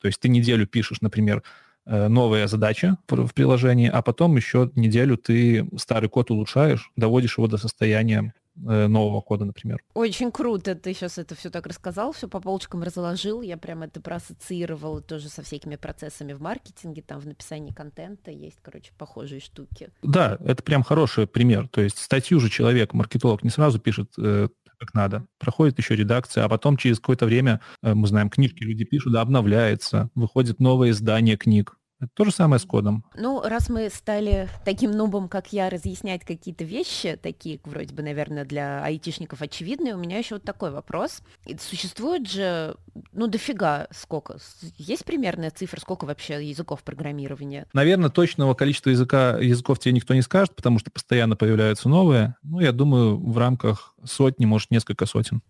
[0.00, 1.42] То есть ты неделю пишешь, например,
[1.86, 7.46] Э, новая задача в приложении, а потом еще неделю ты старый код улучшаешь, доводишь его
[7.46, 9.82] до состояния нового кода, например.
[9.94, 14.00] Очень круто, ты сейчас это все так рассказал, все по полочкам разложил, я прям это
[14.00, 19.90] проассоциировала тоже со всякими процессами в маркетинге, там в написании контента есть, короче, похожие штуки.
[20.02, 24.48] Да, это прям хороший пример, то есть статью же человек, маркетолог, не сразу пишет э,
[24.78, 25.26] как надо.
[25.38, 29.22] Проходит еще редакция, а потом через какое-то время, э, мы знаем, книжки люди пишут, да,
[29.22, 31.76] обновляется, выходит новое издание книг.
[32.04, 33.04] Это то же самое с кодом.
[33.16, 38.44] Ну, раз мы стали таким нубом, как я, разъяснять какие-то вещи, такие, вроде бы, наверное,
[38.44, 41.22] для айтишников очевидные, у меня еще вот такой вопрос.
[41.58, 42.76] Существует же,
[43.12, 44.38] ну, дофига сколько?
[44.76, 47.66] Есть примерная цифра, сколько вообще языков программирования?
[47.72, 52.36] Наверное, точного количества языка, языков тебе никто не скажет, потому что постоянно появляются новые.
[52.42, 55.42] Ну, я думаю, в рамках сотни, может, несколько сотен.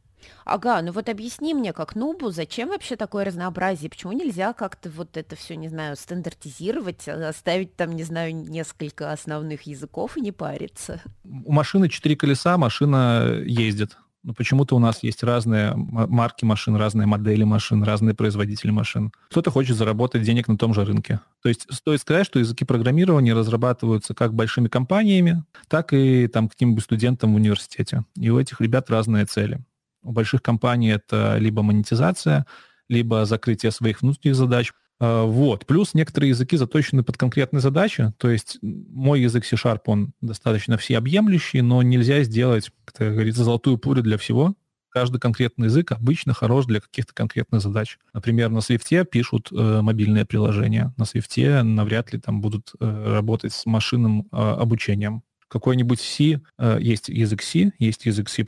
[0.44, 3.90] Ага, ну вот объясни мне, как нубу, зачем вообще такое разнообразие?
[3.90, 9.12] Почему нельзя как-то вот это все, не знаю, стандартизировать, а, оставить там, не знаю, несколько
[9.12, 11.00] основных языков и не париться?
[11.24, 13.96] У машины четыре колеса, машина ездит.
[14.24, 19.12] Но почему-то у нас есть разные марки машин, разные модели машин, разные производители машин.
[19.30, 21.20] Кто-то хочет заработать денег на том же рынке.
[21.42, 26.82] То есть стоит сказать, что языки программирования разрабатываются как большими компаниями, так и там каким-нибудь
[26.82, 28.04] студентам в университете.
[28.16, 29.60] И у этих ребят разные цели.
[30.04, 32.46] У больших компаний это либо монетизация,
[32.88, 34.72] либо закрытие своих внутренних задач.
[35.00, 35.66] А, вот.
[35.66, 38.12] Плюс некоторые языки заточены под конкретные задачи.
[38.18, 44.02] То есть мой язык C-Sharp, он достаточно всеобъемлющий, но нельзя сделать, как говорится, золотую пулю
[44.02, 44.54] для всего.
[44.94, 47.98] Каждый конкретный язык обычно хорош для каких-то конкретных задач.
[48.12, 50.94] Например, на Swift пишут э, мобильные приложения.
[50.96, 55.24] На Swift навряд ли там будут э, работать с машинным э, обучением.
[55.48, 58.44] Какой-нибудь C, э, есть язык C, есть язык C++,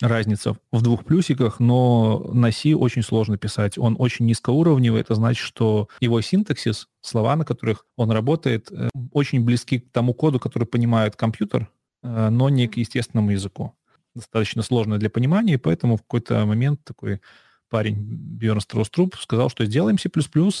[0.00, 3.78] разница в двух плюсиках, но на C очень сложно писать.
[3.78, 5.00] Он очень низкоуровневый.
[5.00, 10.14] Это значит, что его синтаксис, слова, на которых он работает, э, очень близки к тому
[10.14, 11.68] коду, который понимает компьютер,
[12.02, 13.74] э, но не к естественному языку.
[14.14, 17.20] Достаточно сложно для понимания, и поэтому в какой-то момент такой
[17.68, 20.08] парень Бьерн Страуструп сказал, что сделаем C++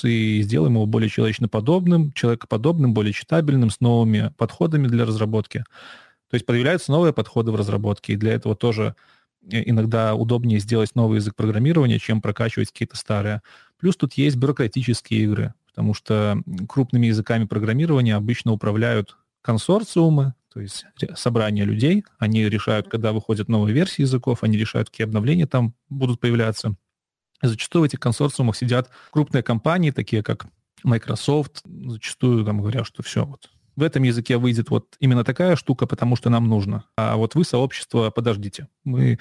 [0.04, 5.64] и сделаем его более человечноподобным, человекоподобным, более читабельным, с новыми подходами для разработки.
[6.30, 8.94] То есть появляются новые подходы в разработке, и для этого тоже
[9.50, 13.42] иногда удобнее сделать новый язык программирования, чем прокачивать какие-то старые.
[13.78, 20.84] Плюс тут есть бюрократические игры, потому что крупными языками программирования обычно управляют консорциумы, то есть
[21.14, 22.04] собрание людей.
[22.18, 26.74] Они решают, когда выходят новые версии языков, они решают, какие обновления там будут появляться.
[27.42, 30.46] И зачастую в этих консорциумах сидят крупные компании, такие как
[30.82, 35.86] Microsoft, зачастую там говорят, что все, вот в этом языке выйдет вот именно такая штука,
[35.86, 36.84] потому что нам нужно.
[36.96, 38.66] А вот вы, сообщество, подождите.
[38.82, 39.20] Мы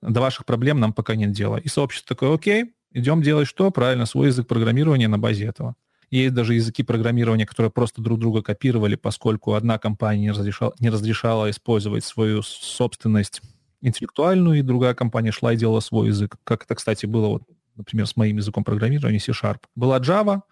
[0.00, 1.56] до ваших проблем нам пока нет дела.
[1.56, 3.72] И сообщество такое, окей, идем делать что?
[3.72, 5.74] Правильно, свой язык программирования на базе этого.
[6.10, 10.90] Есть даже языки программирования, которые просто друг друга копировали, поскольку одна компания не разрешала, не
[10.90, 13.42] разрешала использовать свою собственность
[13.80, 16.36] интеллектуальную, и другая компания шла и делала свой язык.
[16.44, 17.42] Как это, кстати, было, вот,
[17.74, 19.58] например, с моим языком программирования C-Sharp.
[19.74, 20.42] Была Java,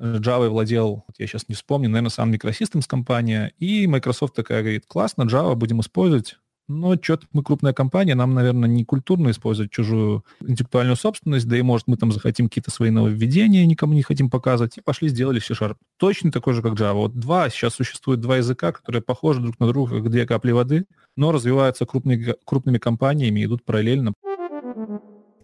[0.00, 4.84] Java владел, вот я сейчас не вспомню, наверное, сам Microsystems компания, и Microsoft такая говорит,
[4.86, 6.36] классно, Java будем использовать,
[6.68, 11.62] но что-то мы крупная компания, нам, наверное, не культурно использовать чужую интеллектуальную собственность, да и,
[11.62, 15.76] может, мы там захотим какие-то свои нововведения, никому не хотим показывать, и пошли сделали C-Sharp.
[15.96, 16.94] Точно такой же, как Java.
[16.94, 20.86] Вот два, сейчас существует два языка, которые похожи друг на друга, как две капли воды,
[21.16, 24.12] но развиваются крупными, крупными компаниями, идут параллельно.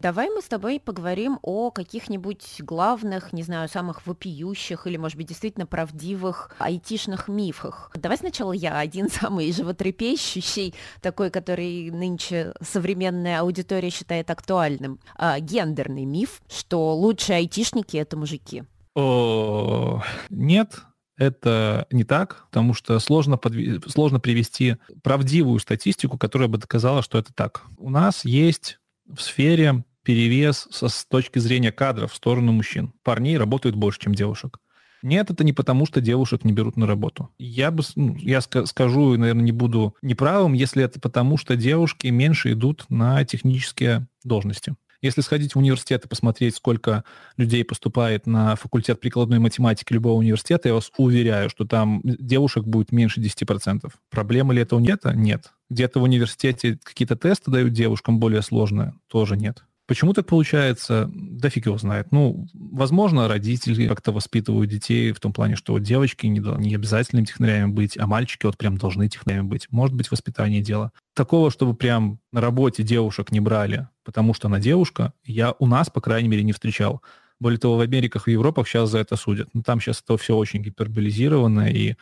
[0.03, 5.29] Давай мы с тобой поговорим о каких-нибудь главных, не знаю, самых вопиющих или, может быть,
[5.29, 7.89] действительно правдивых айтишных мифах.
[7.95, 14.99] Давай сначала я, один самый животрепещущий, такой, который нынче современная аудитория считает актуальным.
[15.15, 18.65] А, гендерный миф, что лучшие айтишники— это мужики.
[18.97, 20.81] О, нет,
[21.17, 23.89] это не так, потому что сложно, подв...
[23.89, 27.63] сложно привести правдивую статистику, которая бы доказала, что это так.
[27.79, 32.93] У нас есть в сфере перевес со, с точки зрения кадров в сторону мужчин.
[33.03, 34.59] Парней работают больше, чем девушек.
[35.03, 37.29] Нет, это не потому, что девушек не берут на работу.
[37.39, 42.53] Я бы, ну, я скажу, наверное, не буду неправым, если это потому, что девушки меньше
[42.53, 44.77] идут на технические должности.
[45.03, 47.03] Если сходить в университет и посмотреть, сколько
[47.37, 52.93] людей поступает на факультет прикладной математики любого университета, я вас уверяю, что там девушек будет
[52.93, 53.93] меньше 10%.
[54.11, 55.01] Проблема ли это у нет?
[55.05, 55.53] Нет.
[55.69, 58.95] Где-то в университете какие-то тесты дают девушкам более сложные?
[59.09, 59.65] Тоже нет.
[59.93, 61.11] Почему так получается?
[61.13, 62.13] Да фиг его знает.
[62.13, 67.27] Ну, возможно, родители как-то воспитывают детей в том плане, что вот девочки не, не обязательно
[67.27, 69.67] технарями быть, а мальчики вот прям должны технарями быть.
[69.71, 70.93] Может быть, воспитание дела.
[71.13, 75.91] Такого, чтобы прям на работе девушек не брали, потому что она девушка, я у нас,
[75.91, 77.03] по крайней мере, не встречал.
[77.39, 79.51] Более того, в Америках в Европах сейчас за это судят.
[79.53, 81.97] Но там сейчас это все очень гиперболизировано, и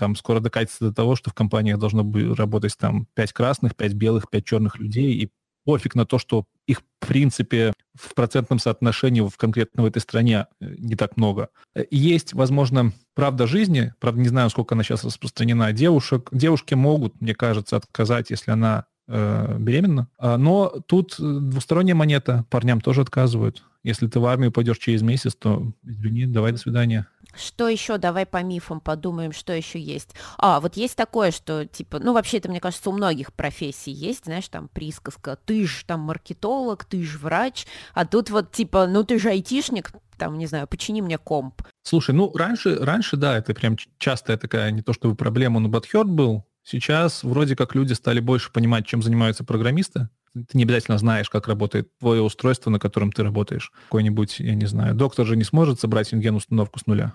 [0.00, 3.94] там скоро докатится до того, что в компаниях должно быть работать там 5 красных, 5
[3.94, 5.30] белых, 5 черных людей, и
[5.64, 10.46] пофиг на то, что их, в принципе, в процентном соотношении в конкретно в этой стране
[10.60, 11.48] э, не так много.
[11.90, 16.28] Есть, возможно, правда жизни, правда, не знаю, сколько она сейчас распространена, девушек.
[16.32, 20.08] Девушки могут, мне кажется, отказать, если она э, беременна.
[20.18, 23.62] А, но тут двусторонняя монета, парням тоже отказывают.
[23.82, 27.06] Если ты в армию пойдешь через месяц, то извини, давай до свидания.
[27.36, 27.98] Что еще?
[27.98, 30.14] Давай по мифам подумаем, что еще есть.
[30.38, 34.24] А, вот есть такое, что, типа, ну, вообще, это, мне кажется, у многих профессий есть,
[34.24, 39.04] знаешь, там, присказка, ты ж там маркетолог, ты ж врач, а тут вот, типа, ну,
[39.04, 41.62] ты же айтишник, там, не знаю, почини мне комп.
[41.82, 46.08] Слушай, ну, раньше, раньше, да, это прям частая такая, не то чтобы проблема, но бадхерт
[46.08, 46.44] был.
[46.64, 50.08] Сейчас вроде как люди стали больше понимать, чем занимаются программисты.
[50.34, 53.70] Ты не обязательно знаешь, как работает твое устройство, на котором ты работаешь.
[53.84, 57.14] Какой-нибудь, я не знаю, доктор же не сможет собрать рентген-установку с нуля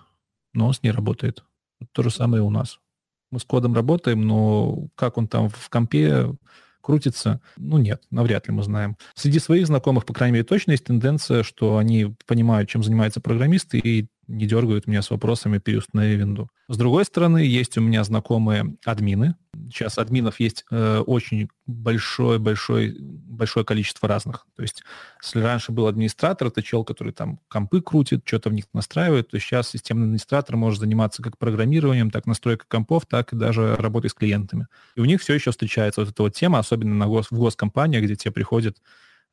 [0.53, 1.43] но он с ней работает.
[1.91, 2.79] То же самое и у нас.
[3.31, 6.35] Мы с кодом работаем, но как он там в компе
[6.81, 8.97] крутится, ну нет, навряд ли мы знаем.
[9.15, 13.77] Среди своих знакомых, по крайней мере, точно есть тенденция, что они понимают, чем занимаются программисты,
[13.77, 16.49] и не дергают меня с вопросами переустанови винду.
[16.67, 19.35] С другой стороны, есть у меня знакомые админы.
[19.69, 24.45] Сейчас админов есть э, очень большое, большое, большое количество разных.
[24.55, 24.83] То есть,
[25.21, 29.39] если раньше был администратор, это чел, который там компы крутит, что-то в них настраивает, то
[29.39, 34.13] сейчас системный администратор может заниматься как программированием, так настройкой компов, так и даже работой с
[34.13, 34.67] клиентами.
[34.95, 38.03] И у них все еще встречается вот эта вот тема, особенно на гос, в госкомпаниях,
[38.03, 38.77] где тебе приходят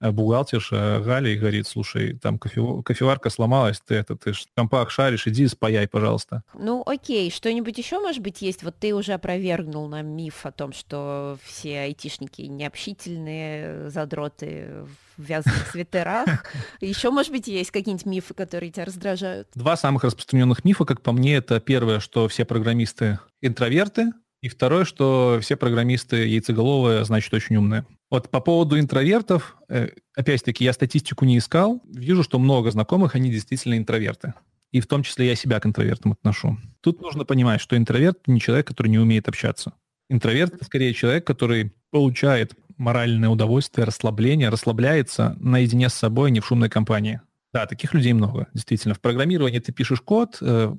[0.00, 5.26] бухгалтерша Галя и говорит, слушай, там кофе, кофеварка сломалась, ты это, ты в компах шаришь,
[5.26, 6.42] иди спаяй, пожалуйста.
[6.54, 8.62] Ну, окей, что-нибудь еще, может быть, есть?
[8.62, 15.66] Вот ты уже опровергнул нам миф о том, что все айтишники необщительные, задроты в вязаных
[15.72, 16.46] свитерах.
[16.80, 19.48] Еще, может быть, есть какие-нибудь мифы, которые тебя раздражают?
[19.54, 24.84] Два самых распространенных мифа, как по мне, это первое, что все программисты интроверты, и второе,
[24.84, 27.84] что все программисты яйцеголовые, значит, очень умные.
[28.10, 31.82] Вот по поводу интровертов, э, опять-таки, я статистику не искал.
[31.84, 34.34] Вижу, что много знакомых, они действительно интроверты.
[34.70, 36.58] И в том числе я себя к интровертам отношу.
[36.80, 39.72] Тут нужно понимать, что интроверт не человек, который не умеет общаться.
[40.08, 46.46] Интроверт— скорее человек, который получает моральное удовольствие, расслабление, расслабляется наедине с собой, а не в
[46.46, 47.20] шумной компании.
[47.52, 48.94] Да, таких людей много, действительно.
[48.94, 50.74] В программировании ты пишешь код, э,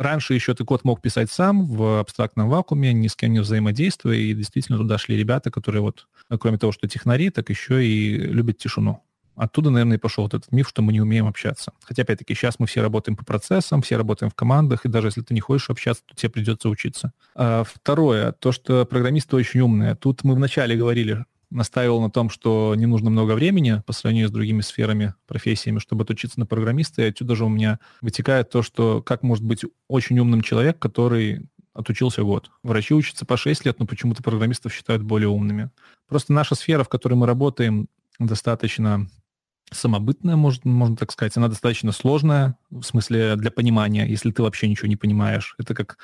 [0.00, 4.16] раньше еще ты код мог писать сам в абстрактном вакууме, ни с кем не взаимодействуя,
[4.16, 8.16] и действительно туда шли ребята, которые вот, ну, кроме того, что технари, так еще и
[8.16, 9.02] любят тишину.
[9.36, 11.72] Оттуда, наверное, и пошел вот этот миф, что мы не умеем общаться.
[11.84, 15.22] Хотя, опять-таки, сейчас мы все работаем по процессам, все работаем в командах, и даже если
[15.22, 17.12] ты не хочешь общаться, то тебе придется учиться.
[17.34, 19.94] А второе, то, что программисты очень умные.
[19.94, 24.32] Тут мы вначале говорили, настаивал на том, что не нужно много времени по сравнению с
[24.32, 27.02] другими сферами, профессиями, чтобы отучиться на программиста.
[27.02, 31.46] И отсюда же у меня вытекает то, что как может быть очень умным человек, который
[31.72, 32.50] отучился год.
[32.62, 35.70] Врачи учатся по 6 лет, но почему-то программистов считают более умными.
[36.08, 39.08] Просто наша сфера, в которой мы работаем, достаточно
[39.72, 41.36] самобытная, может, можно так сказать.
[41.36, 45.54] Она достаточно сложная, в смысле для понимания, если ты вообще ничего не понимаешь.
[45.58, 45.98] Это как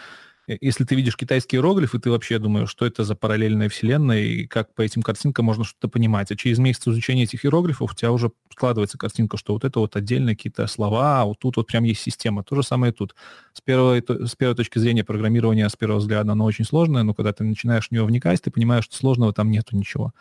[0.47, 4.75] если ты видишь китайские иероглифы, ты вообще думаешь, что это за параллельная вселенная, и как
[4.75, 6.31] по этим картинкам можно что-то понимать.
[6.31, 9.97] А через месяц изучения этих иероглифов у тебя уже складывается картинка, что вот это вот
[9.97, 12.45] отдельно какие-то слова, а вот тут вот прям есть система.
[12.45, 13.15] То же самое и тут.
[13.53, 17.33] С первой, с первой точки зрения программирования, с первого взгляда, оно очень сложное, но когда
[17.33, 20.13] ты начинаешь в него вникать, ты понимаешь, что сложного там нету ничего.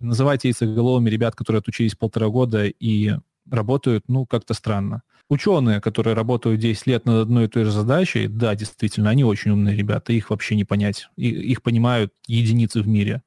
[0.00, 3.12] Называйте яйцеголовыми ребят, которые отучились полтора года и
[3.50, 5.02] работают, ну, как-то странно.
[5.34, 9.50] Ученые, которые работают 10 лет над одной и той же задачей, да, действительно, они очень
[9.50, 11.08] умные ребята, их вообще не понять.
[11.16, 13.20] И, их понимают единицы в мире.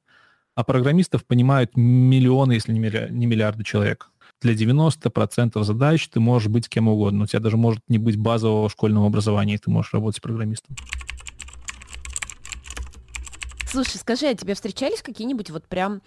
[0.54, 4.10] А программистов понимают миллионы, если не миллиарды человек.
[4.40, 7.24] Для 90% задач ты можешь быть кем угодно.
[7.24, 10.76] У тебя даже может не быть базового школьного образования, и ты можешь работать программистом.
[13.70, 16.00] Слушай, скажи, а тебе встречались какие-нибудь вот прям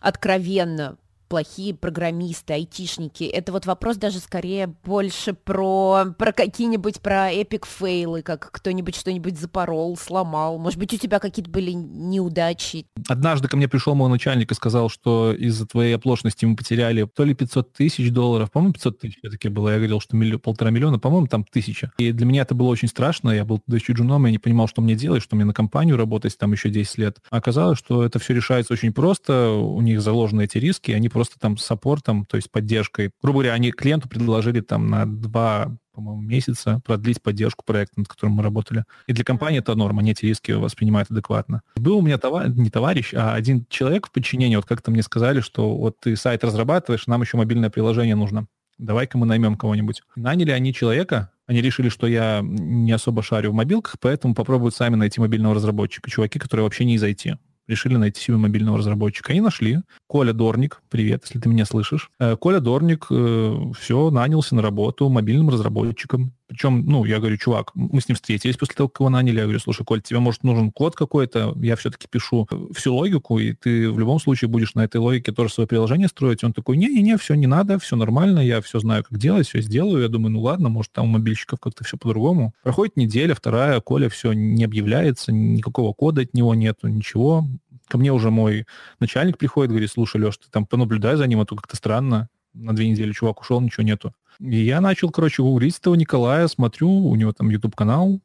[0.00, 0.96] откровенно
[1.28, 3.24] плохие программисты, айтишники.
[3.24, 9.38] Это вот вопрос даже скорее больше про, про какие-нибудь, про эпик фейлы, как кто-нибудь что-нибудь
[9.38, 10.58] запорол, сломал.
[10.58, 12.86] Может быть, у тебя какие-то были неудачи?
[13.08, 17.24] Однажды ко мне пришел мой начальник и сказал, что из-за твоей оплошности мы потеряли то
[17.24, 19.70] ли 500 тысяч долларов, по-моему, 500 тысяч все-таки было.
[19.70, 21.92] Я говорил, что миллион, полтора миллиона, по-моему, там тысяча.
[21.98, 23.30] И для меня это было очень страшно.
[23.30, 26.36] Я был еще джуном, я не понимал, что мне делать, что мне на компанию работать
[26.38, 27.18] там еще 10 лет.
[27.30, 29.50] Оказалось, что это все решается очень просто.
[29.50, 33.12] У них заложены эти риски, они просто там саппортом, то есть поддержкой.
[33.22, 38.34] Грубо говоря, они клиенту предложили там на два по-моему, месяца продлить поддержку проекта, над которым
[38.34, 38.82] мы работали.
[39.06, 41.62] И для компании это норма, они эти риски воспринимают адекватно.
[41.76, 45.38] Был у меня товар, не товарищ, а один человек в подчинении, вот как-то мне сказали,
[45.38, 48.46] что вот ты сайт разрабатываешь, нам еще мобильное приложение нужно.
[48.76, 50.02] Давай-ка мы наймем кого-нибудь.
[50.16, 54.96] Наняли они человека, они решили, что я не особо шарю в мобилках, поэтому попробуют сами
[54.96, 56.10] найти мобильного разработчика.
[56.10, 57.36] Чуваки, которые вообще не из IT
[57.66, 59.32] решили найти себе мобильного разработчика.
[59.32, 59.80] И нашли.
[60.06, 62.10] Коля Дорник, привет, если ты меня слышишь.
[62.18, 66.32] Э, Коля Дорник э, все, нанялся на работу мобильным разработчиком.
[66.46, 69.36] Причем, ну, я говорю, чувак, мы с ним встретились после того, как его наняли.
[69.36, 71.54] Я говорю, слушай, Коль, тебе, может, нужен код какой-то?
[71.56, 75.54] Я все-таки пишу всю логику, и ты в любом случае будешь на этой логике тоже
[75.54, 76.44] свое приложение строить.
[76.44, 80.02] Он такой, не-не-не, все не надо, все нормально, я все знаю, как делать, все сделаю.
[80.02, 82.54] Я думаю, ну ладно, может, там у мобильщиков как-то все по-другому.
[82.62, 87.46] Проходит неделя, вторая, Коля все не объявляется, никакого кода от него нету, ничего.
[87.88, 88.66] Ко мне уже мой
[89.00, 92.28] начальник приходит, говорит, слушай, Леш, ты там понаблюдай за ним, а то как-то странно.
[92.52, 94.14] На две недели чувак ушел, ничего нету.
[94.40, 98.20] И я начал, короче, гуглить этого Николая, смотрю, у него там YouTube-канал,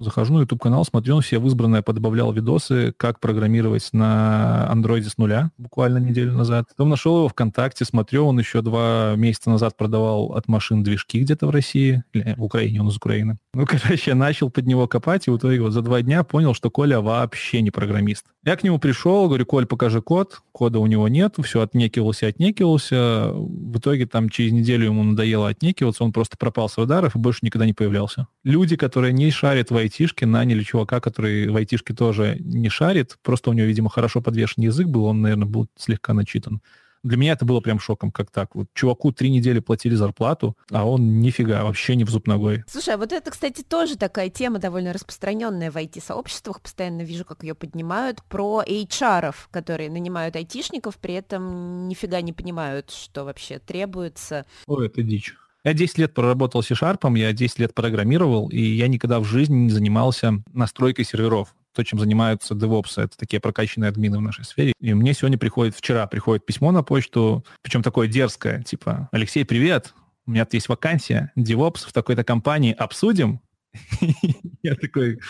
[0.00, 5.18] захожу на YouTube-канал, смотрю, он все в избранное подобавлял видосы, как программировать на андроиде с
[5.18, 6.66] нуля, буквально неделю назад.
[6.70, 11.46] Потом нашел его ВКонтакте, смотрю, он еще два месяца назад продавал от машин движки где-то
[11.46, 13.38] в России, или в Украине, он из Украины.
[13.54, 16.54] Ну, короче, я начал под него копать, и в итоге вот за два дня понял,
[16.54, 18.26] что Коля вообще не программист.
[18.42, 23.32] Я к нему пришел, говорю, Коль, покажи код, кода у него нет, все, отнекивался, отнекивался.
[23.34, 27.40] В итоге там через неделю ему надоело отнекиваться, он просто пропал с радаров и больше
[27.42, 28.28] никогда не появлялся.
[28.42, 33.50] Люди, которые не шарят в айтишке, наняли чувака, который в айтишке тоже не шарит, просто
[33.50, 36.62] у него, видимо, хорошо подвешен язык был, он, наверное, был слегка начитан.
[37.02, 38.54] Для меня это было прям шоком, как так.
[38.54, 42.62] Вот чуваку три недели платили зарплату, а он нифига, вообще не в зуб ногой.
[42.68, 46.60] Слушай, а вот это, кстати, тоже такая тема довольно распространенная в IT-сообществах.
[46.60, 52.90] Постоянно вижу, как ее поднимают, про HR, которые нанимают айтишников, при этом нифига не понимают,
[52.90, 54.44] что вообще требуется.
[54.66, 55.34] Ой, это дичь.
[55.64, 59.70] Я 10 лет проработал C-Sharp, я 10 лет программировал, и я никогда в жизни не
[59.70, 64.72] занимался настройкой серверов то, чем занимаются DevOps, это такие прокачанные админы в нашей сфере.
[64.80, 69.94] И мне сегодня приходит, вчера приходит письмо на почту, причем такое дерзкое, типа, Алексей, привет,
[70.26, 73.40] у меня тут есть вакансия, DevOps в такой-то компании, обсудим?
[74.62, 75.20] Я такой,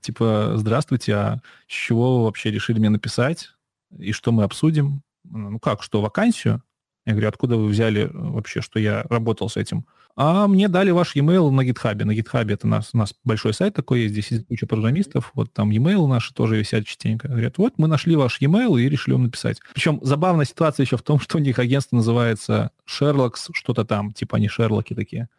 [0.00, 3.50] типа, здравствуйте, а с чего вы вообще решили мне написать?
[3.98, 5.02] И что мы обсудим?
[5.24, 6.62] Ну как, что, вакансию?
[7.08, 9.86] Я говорю, откуда вы взяли вообще, что я работал с этим?
[10.14, 12.04] А мне дали ваш e-mail на GitHub.
[12.04, 15.50] На GitHub это нас, у нас большой сайт такой есть, здесь есть куча программистов, вот
[15.54, 17.28] там e-mail наши тоже висят частенько.
[17.28, 19.58] Говорят, вот мы нашли ваш e-mail и решили вам написать.
[19.72, 24.36] Причем забавная ситуация еще в том, что у них агентство называется Sherlock's, что-то там, типа
[24.36, 25.30] они Шерлоки такие.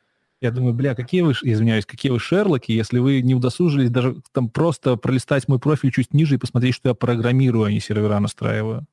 [0.42, 4.50] Я думаю, бля, какие вы, извиняюсь, какие вы Шерлоки, если вы не удосужились даже там
[4.50, 8.88] просто пролистать мой профиль чуть ниже и посмотреть, что я программирую, а не сервера настраиваю.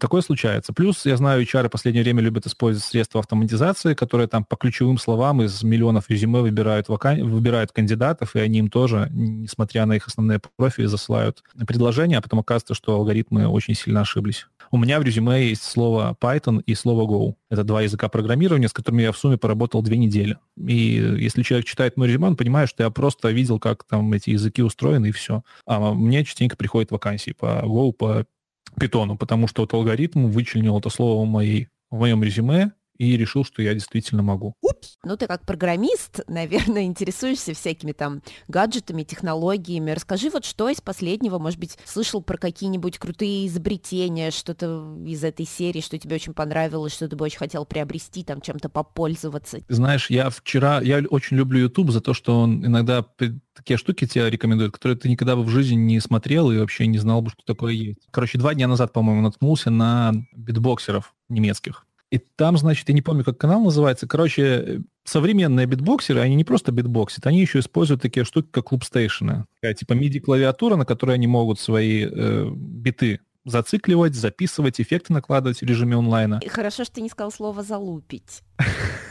[0.00, 0.72] Такое случается.
[0.72, 4.98] Плюс, я знаю, HR в последнее время любят использовать средства автоматизации, которые там по ключевым
[4.98, 7.22] словам из миллионов резюме выбирают, вакан...
[7.22, 12.40] выбирают кандидатов, и они им тоже, несмотря на их основные профили, засылают предложения, а потом
[12.40, 14.46] оказывается, что алгоритмы очень сильно ошиблись.
[14.72, 17.34] У меня в резюме есть слово Python и слово Go.
[17.48, 20.36] Это два языка программирования, с которыми я в сумме поработал две недели.
[20.56, 20.74] И
[21.18, 24.62] если человек читает мой резюме, он понимает, что я просто видел, как там эти языки
[24.62, 25.42] устроены, и все.
[25.66, 28.26] А мне частенько приходят вакансии по Go, по
[28.78, 33.44] питону, потому что вот алгоритм вычленил это слово в, моей, в моем резюме, и решил,
[33.44, 34.54] что я действительно могу.
[34.60, 34.98] Упс.
[35.04, 39.92] Ну, ты как программист, наверное, интересуешься всякими там гаджетами, технологиями.
[39.92, 45.46] Расскажи вот, что из последнего, может быть, слышал про какие-нибудь крутые изобретения, что-то из этой
[45.46, 49.60] серии, что тебе очень понравилось, что ты бы очень хотел приобрести, там, чем-то попользоваться.
[49.70, 53.02] Знаешь, я вчера, я очень люблю YouTube за то, что он иногда
[53.54, 56.98] такие штуки тебе рекомендует, которые ты никогда бы в жизни не смотрел и вообще не
[56.98, 58.00] знал бы, что такое есть.
[58.10, 61.86] Короче, два дня назад, по-моему, наткнулся на битбоксеров немецких.
[62.10, 64.08] И там, значит, я не помню, как канал называется.
[64.08, 69.46] Короче, современные битбоксеры, они не просто битбоксят, они еще используют такие штуки, как клубстейшены.
[69.78, 75.96] Типа MIDI-клавиатура, на которой они могут свои э, биты зацикливать, записывать, эффекты накладывать в режиме
[75.96, 76.40] онлайна.
[76.42, 78.42] И хорошо, что ты не сказал слово «залупить».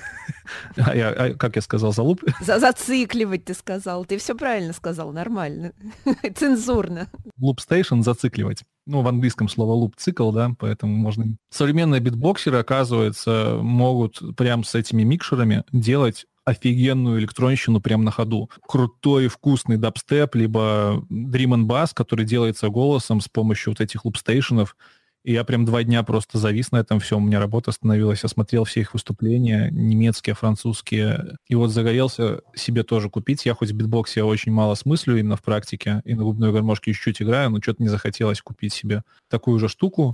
[0.78, 2.24] А я, а как я сказал, залуп?
[2.42, 4.06] За зацикливать ты сказал.
[4.06, 5.74] Ты все правильно сказал, нормально.
[6.36, 7.10] Цензурно.
[7.40, 8.64] Loop Station зацикливать.
[8.86, 11.36] ну, в английском слово луп цикл, да, поэтому можно...
[11.50, 18.50] Современные битбоксеры, оказывается, могут прям с этими микшерами делать офигенную электронщину прямо на ходу.
[18.68, 24.76] Крутой, вкусный дабстеп, либо Dream and Bass, который делается голосом с помощью вот этих лупстейшенов.
[25.24, 27.18] И я прям два дня просто завис на этом все.
[27.18, 28.24] У меня работа остановилась.
[28.24, 31.38] Я смотрел все их выступления, немецкие, французские.
[31.48, 33.46] И вот загорелся себе тоже купить.
[33.46, 36.02] Я хоть в битбоксе очень мало смыслю именно в практике.
[36.06, 40.14] И на губной гармошке чуть-чуть играю, но что-то не захотелось купить себе такую же штуку.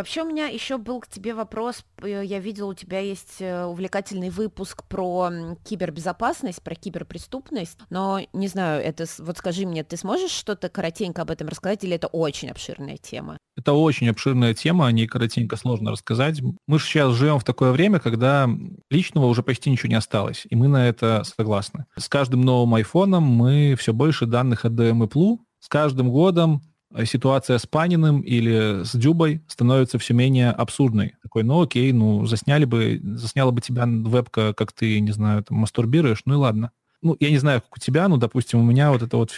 [0.00, 1.84] Вообще у меня еще был к тебе вопрос.
[2.02, 5.30] Я видела, у тебя есть э, увлекательный выпуск про
[5.62, 11.30] кибербезопасность, про киберпреступность, но не знаю, это вот скажи мне, ты сможешь что-то коротенько об
[11.30, 13.36] этом рассказать, или это очень обширная тема?
[13.58, 16.40] Это очень обширная тема, о ней коротенько сложно рассказать.
[16.66, 18.48] Мы же сейчас живем в такое время, когда
[18.88, 21.84] личного уже почти ничего не осталось, и мы на это согласны.
[21.94, 26.69] С каждым новым айфоном мы все больше данных от DMI+, с каждым годом Э,
[27.04, 31.14] ситуация с Паниным или с Дюбой становится все менее абсурдной.
[31.22, 35.58] Такой, ну окей, ну засняли бы, засняла бы тебя вебка, как ты, не знаю, там,
[35.58, 36.72] мастурбируешь, ну и ладно.
[37.02, 39.32] Ну, я не знаю, как у тебя, но, допустим, у меня вот это вот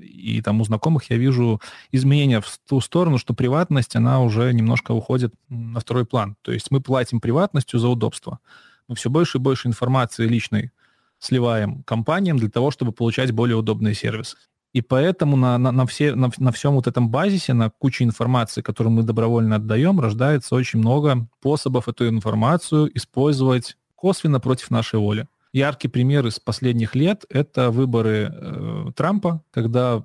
[0.00, 1.60] и там у знакомых я вижу
[1.92, 6.36] изменения в ту сторону, что приватность, она уже немножко уходит на второй план.
[6.42, 8.40] То есть мы платим приватностью за удобство.
[8.88, 10.72] Мы все больше и больше информации личной
[11.18, 14.36] сливаем компаниям для того, чтобы получать более удобные сервисы.
[14.74, 18.60] И поэтому на, на, на, все, на, на всем вот этом базисе, на куче информации,
[18.60, 25.28] которую мы добровольно отдаем, рождается очень много способов эту информацию использовать косвенно против нашей воли.
[25.52, 30.04] Яркий пример из последних лет– это выборы э, Трампа, когда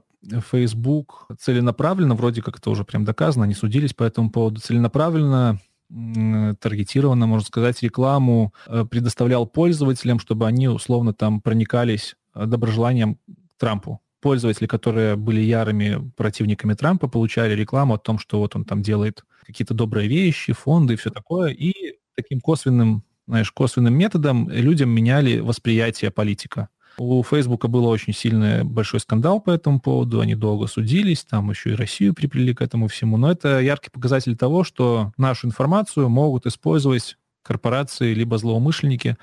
[0.51, 5.59] Facebook целенаправленно, вроде как это уже прям доказано, они судились по этому поводу, целенаправленно
[5.89, 13.57] таргетированно, можно сказать, рекламу э, предоставлял пользователям, чтобы они условно там проникались э, доброжеланием к
[13.57, 18.81] Трампу пользователи, которые были ярыми противниками Трампа, получали рекламу о том, что вот он там
[18.81, 21.73] делает какие-то добрые вещи, фонды и все такое, и
[22.15, 26.69] таким косвенным, знаешь, косвенным методом людям меняли восприятие политика.
[26.97, 31.71] У Фейсбука был очень сильный большой скандал по этому поводу, они долго судились, там еще
[31.71, 36.45] и Россию приплели к этому всему, но это яркий показатель того, что нашу информацию могут
[36.45, 39.15] использовать корпорации либо злоумышленники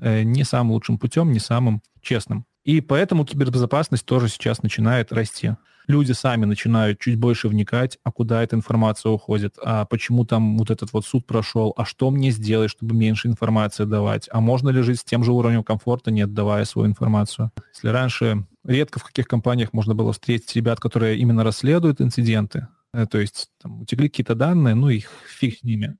[0.00, 2.46] э, не самым лучшим путем, не самым честным.
[2.64, 5.56] И поэтому кибербезопасность тоже сейчас начинает расти.
[5.86, 10.70] Люди сами начинают чуть больше вникать, а куда эта информация уходит, а почему там вот
[10.70, 14.82] этот вот суд прошел, а что мне сделать, чтобы меньше информации давать, а можно ли
[14.82, 17.50] жить с тем же уровнем комфорта, не отдавая свою информацию.
[17.74, 23.06] Если раньше редко в каких компаниях можно было встретить ребят, которые именно расследуют инциденты, э,
[23.06, 25.96] то есть там, утекли какие-то данные, ну их фиг с ними.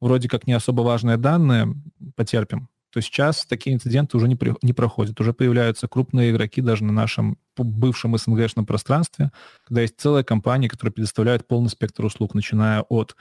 [0.00, 1.74] Вроде как не особо важные данные,
[2.16, 5.20] потерпим то сейчас такие инциденты уже не, при, не проходят.
[5.20, 9.30] Уже появляются крупные игроки даже на нашем бывшем СНГшном пространстве,
[9.66, 13.16] когда есть целая компания, которая предоставляет полный спектр услуг, начиная от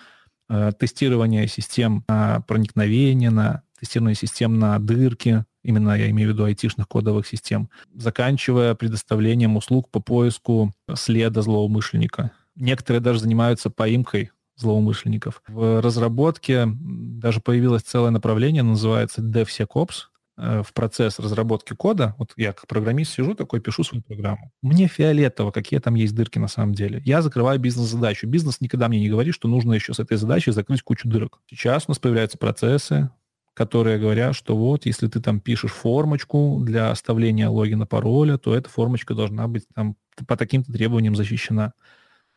[0.50, 6.46] э, тестирования систем на проникновение, на тестирование систем на дырки, именно я имею в виду
[6.46, 12.32] айтишных кодовых систем, заканчивая предоставлением услуг по поиску следа злоумышленника.
[12.56, 15.42] Некоторые даже занимаются поимкой злоумышленников.
[15.48, 22.54] В разработке даже появилось целое направление, называется DevSecOps, э, в процесс разработки кода, вот я
[22.54, 24.52] как программист сижу такой, пишу свою программу.
[24.62, 27.02] Мне фиолетово, какие там есть дырки на самом деле.
[27.06, 28.28] Я закрываю бизнес-задачу.
[28.28, 31.40] Бизнес никогда мне не говорит, что нужно еще с этой задачей закрыть кучу дырок.
[31.50, 33.10] Сейчас у нас появляются процессы,
[33.58, 38.70] которые говорят, что вот, если ты там пишешь формочку для оставления логина, пароля, то эта
[38.70, 39.96] формочка должна быть там
[40.28, 41.74] по таким-то требованиям защищена.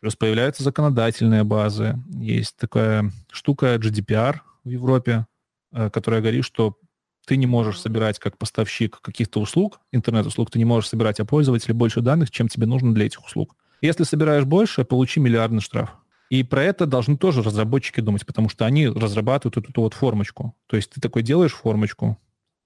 [0.00, 1.98] Плюс появляются законодательные базы.
[2.08, 5.26] Есть такая штука GDPR в Европе,
[5.72, 6.78] э, которая говорит, что
[7.26, 11.74] ты не можешь собирать как поставщик каких-то услуг, интернет-услуг, ты не можешь собирать о пользователе
[11.74, 13.56] больше данных, чем тебе нужно для этих услуг.
[13.82, 15.90] Если собираешь больше, получи миллиардный штраф.
[16.30, 20.54] И про это должны тоже разработчики думать, потому что они разрабатывают эту, эту вот формочку.
[20.66, 22.18] То есть ты такой делаешь формочку,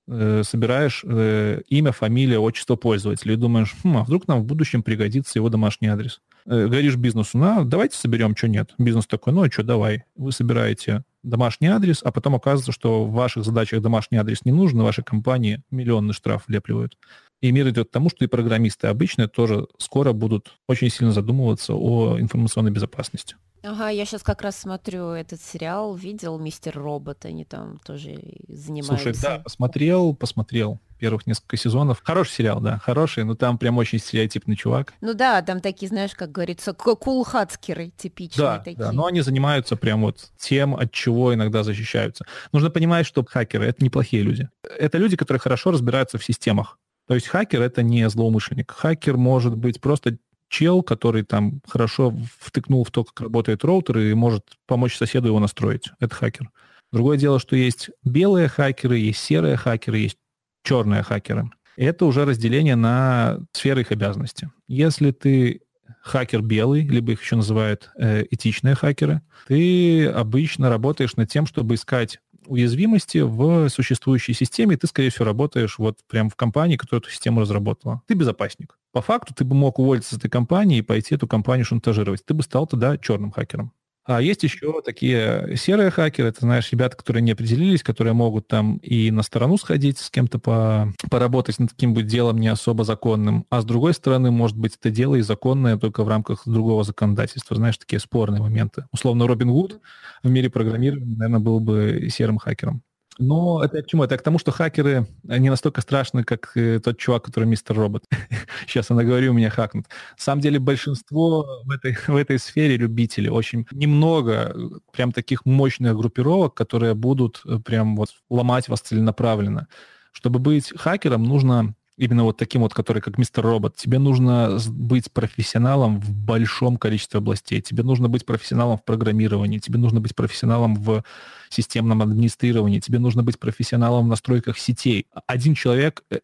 [0.06, 4.82] э, собираешь э, имя, фамилия, отчество пользователя и думаешь, хм, а вдруг нам в будущем
[4.82, 6.20] пригодится его домашний адрес.
[6.46, 8.74] Э, говоришь бизнесу, на, давайте соберем, что нет.
[8.78, 10.04] Бизнес такой, ну, а что, давай.
[10.14, 14.82] Вы собираете домашний адрес, а потом оказывается, что в ваших задачах домашний адрес не нужен,
[14.82, 16.98] вашей компании миллионный штраф влепливают.
[17.40, 21.74] И мир идет к тому, что и программисты обычные тоже скоро будут очень сильно задумываться
[21.74, 23.36] о информационной безопасности.
[23.64, 29.12] Ага, я сейчас как раз смотрю этот сериал, видел «Мистер Робот», они там тоже занимаются.
[29.14, 32.02] Слушай, да, посмотрел, посмотрел первых несколько сезонов.
[32.04, 34.92] Хороший сериал, да, хороший, но там прям очень стереотипный чувак.
[35.00, 38.76] Ну да, там такие, знаешь, как говорится, кулхацкеры типичные да, такие.
[38.76, 42.26] Да, но они занимаются прям вот тем, от чего иногда защищаются.
[42.52, 44.48] Нужно понимать, что хакеры— это неплохие люди.
[44.78, 46.78] Это люди, которые хорошо разбираются в системах.
[47.06, 48.70] То есть хакер это не злоумышленник.
[48.70, 50.16] Хакер может быть просто
[50.54, 55.40] чел, который там хорошо втыкнул в то, как работает роутер и может помочь соседу его
[55.40, 55.90] настроить.
[55.98, 56.50] Это хакер.
[56.92, 60.16] Другое дело, что есть белые хакеры, есть серые хакеры, есть
[60.62, 61.50] черные хакеры.
[61.76, 64.48] Это уже разделение на сферы их обязанности.
[64.68, 65.62] Если ты
[66.00, 71.74] хакер белый, либо их еще называют э, этичные хакеры, ты обычно работаешь над тем, чтобы
[71.74, 77.00] искать уязвимости в существующей системе, и ты, скорее всего, работаешь вот прямо в компании, которая
[77.00, 78.02] эту систему разработала.
[78.06, 78.78] Ты безопасник.
[78.94, 82.24] По факту ты бы мог уволиться с этой компании и пойти эту компанию шантажировать.
[82.24, 83.72] Ты бы стал тогда черным хакером.
[84.06, 88.76] А есть еще такие серые хакеры, это, знаешь, ребята, которые не определились, которые могут там
[88.76, 93.62] и на сторону сходить, с кем-то по, поработать над каким-нибудь делом не особо законным, а
[93.62, 97.56] с другой стороны, может быть, это дело и законное только в рамках другого законодательства.
[97.56, 98.84] Знаешь, такие спорные моменты.
[98.92, 99.80] Условно, Робин Гуд
[100.22, 102.82] в мире программирования, наверное, был бы серым хакером.
[103.18, 104.02] Но это к чему?
[104.02, 108.04] Это к тому, что хакеры не настолько страшны, как э, тот чувак, который мистер робот.
[108.66, 109.86] Сейчас я наговорю, меня хакнут.
[110.18, 113.30] На самом деле большинство в этой, в этой сфере любителей.
[113.30, 114.54] Очень немного э,
[114.92, 119.68] прям таких мощных группировок, которые будут э, прям вот ломать вас целенаправленно.
[120.12, 125.10] Чтобы быть хакером, нужно именно вот таким вот, который как мистер робот, тебе нужно быть
[125.12, 127.60] профессионалом в большом количестве областей.
[127.60, 131.04] Тебе нужно быть профессионалом в программировании, тебе нужно быть профессионалом в
[131.48, 135.06] системном администрировании, тебе нужно быть профессионалом в настройках сетей.
[135.26, 136.20] Один человек э,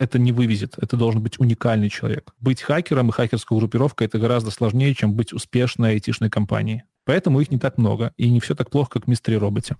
[0.00, 0.74] это не вывезет.
[0.78, 2.34] Это должен быть уникальный человек.
[2.40, 6.82] Быть хакером и хакерской группировкой это гораздо сложнее, чем быть успешной айтишной компанией.
[7.04, 9.76] Поэтому их не так много, и не все так плохо, как в мистере роботе.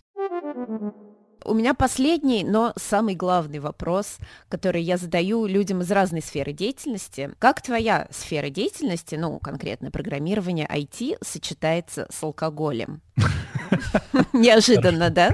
[1.45, 4.19] У меня последний, но самый главный вопрос,
[4.49, 7.31] который я задаю людям из разной сферы деятельности.
[7.39, 13.01] Как твоя сфера деятельности, ну, конкретно программирование IT, сочетается с алкоголем?
[14.33, 15.31] Неожиданно, да?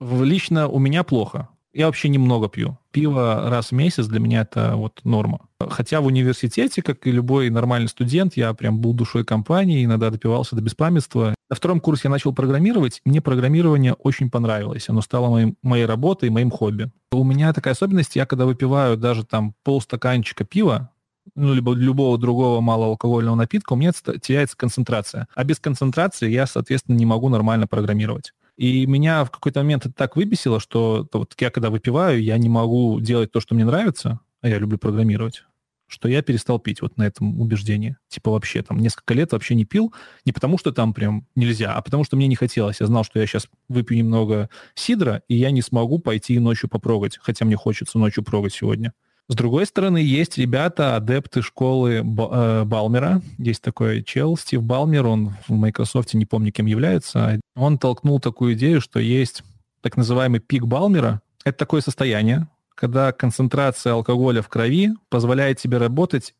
[0.00, 1.48] Лично у меня плохо.
[1.76, 2.78] Я вообще немного пью.
[2.90, 5.40] Пиво раз в месяц для меня это вот норма.
[5.60, 10.56] Хотя в университете, как и любой нормальный студент, я прям был душой компании, иногда допивался
[10.56, 11.34] до беспамятства.
[11.50, 13.02] На втором курсе я начал программировать.
[13.04, 14.88] Мне программирование очень понравилось.
[14.88, 16.90] Оно стало моим, моей работой, моим хобби.
[17.12, 20.90] У меня такая особенность, я когда выпиваю даже там полстаканчика пива,
[21.34, 25.28] ну, либо любого другого малоалкогольного напитка, у меня теряется концентрация.
[25.34, 28.32] А без концентрации я, соответственно, не могу нормально программировать.
[28.56, 32.48] И меня в какой-то момент это так выбесило, что вот я когда выпиваю, я не
[32.48, 35.44] могу делать то, что мне нравится, а я люблю программировать,
[35.86, 37.96] что я перестал пить вот на этом убеждении.
[38.08, 39.92] Типа вообще там несколько лет вообще не пил,
[40.24, 42.80] не потому что там прям нельзя, а потому что мне не хотелось.
[42.80, 47.18] Я знал, что я сейчас выпью немного сидра, и я не смогу пойти ночью попрогать,
[47.20, 48.94] хотя мне хочется ночью прогать сегодня.
[49.28, 53.22] С другой стороны, есть ребята, адепты школы э, Балмера.
[53.38, 57.40] Есть такой чел, Стив Балмер, он в Microsoft, не помню, кем является.
[57.56, 59.42] Он толкнул такую идею, что есть
[59.80, 61.22] так называемый пик Балмера.
[61.44, 66.34] Это такое состояние, когда концентрация алкоголя в крови позволяет тебе работать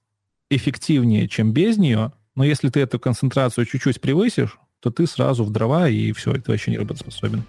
[0.49, 5.51] эффективнее, чем без нее, но если ты эту концентрацию чуть-чуть превысишь, то ты сразу в
[5.51, 7.43] дрова, и все, ты вообще не работоспособен.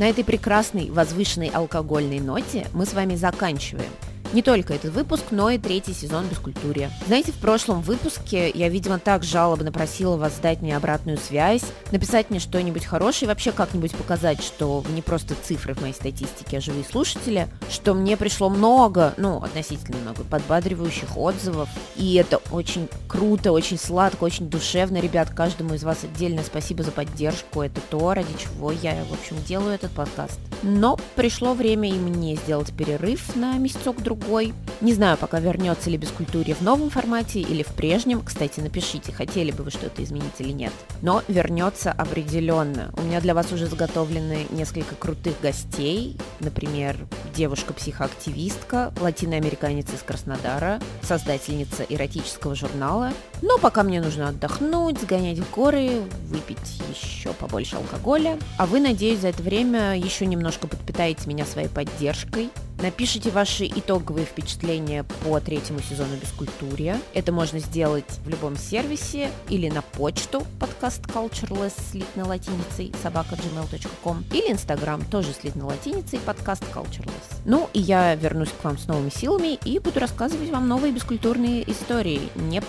[0.00, 3.90] На этой прекрасной возвышенной алкогольной ноте мы с вами заканчиваем–
[4.32, 6.90] не только этот выпуск, но и третий сезон Бескультурья.
[7.06, 12.30] Знаете, в прошлом выпуске я, видимо, так жалобно просила вас дать мне обратную связь, написать
[12.30, 16.58] мне что-нибудь хорошее и вообще как-нибудь показать, что вы не просто цифры в моей статистике,
[16.58, 21.68] а живые слушатели, что мне пришло много, ну, относительно много, подбадривающих отзывов.
[21.96, 24.98] И это очень круто, очень сладко, очень душевно.
[24.98, 27.62] Ребят, каждому из вас отдельное спасибо за поддержку.
[27.62, 30.38] Это то, ради чего я, в общем, делаю этот подкаст.
[30.62, 34.54] Но пришло время и мне сделать перерыв на месяцок-другой другой.
[34.80, 38.22] Не знаю, пока вернется ли бескультурье в новом формате или в прежнем.
[38.22, 40.72] Кстати, напишите, хотели бы вы что-то изменить или нет.
[41.02, 42.92] Но вернется определенно.
[42.96, 46.16] У меня для вас уже заготовлены несколько крутых гостей.
[46.40, 46.96] Например,
[47.34, 53.12] девушка-психоактивистка, латиноамериканец из Краснодара, создательница эротического журнала.
[53.42, 56.58] Но пока мне нужно отдохнуть, сгонять в горы, выпить
[56.90, 58.38] еще побольше алкоголя.
[58.58, 62.50] А вы, надеюсь, за это время еще немножко подпитаете меня своей поддержкой.
[62.82, 66.98] Напишите ваши итоговые впечатления по третьему сезону Бескультурья.
[67.12, 74.24] Это можно сделать в любом сервисе или на почту подкаст Cultureless слитной латиницей собака gmail.com
[74.32, 77.42] или инстаграм тоже слитной латиницей подкаст Cultureless.
[77.44, 81.70] Ну и я вернусь к вам с новыми силами и буду рассказывать вам новые бескультурные
[81.70, 82.30] истории.
[82.34, 82.62] Не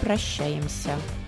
[0.61, 1.20] прощаемся.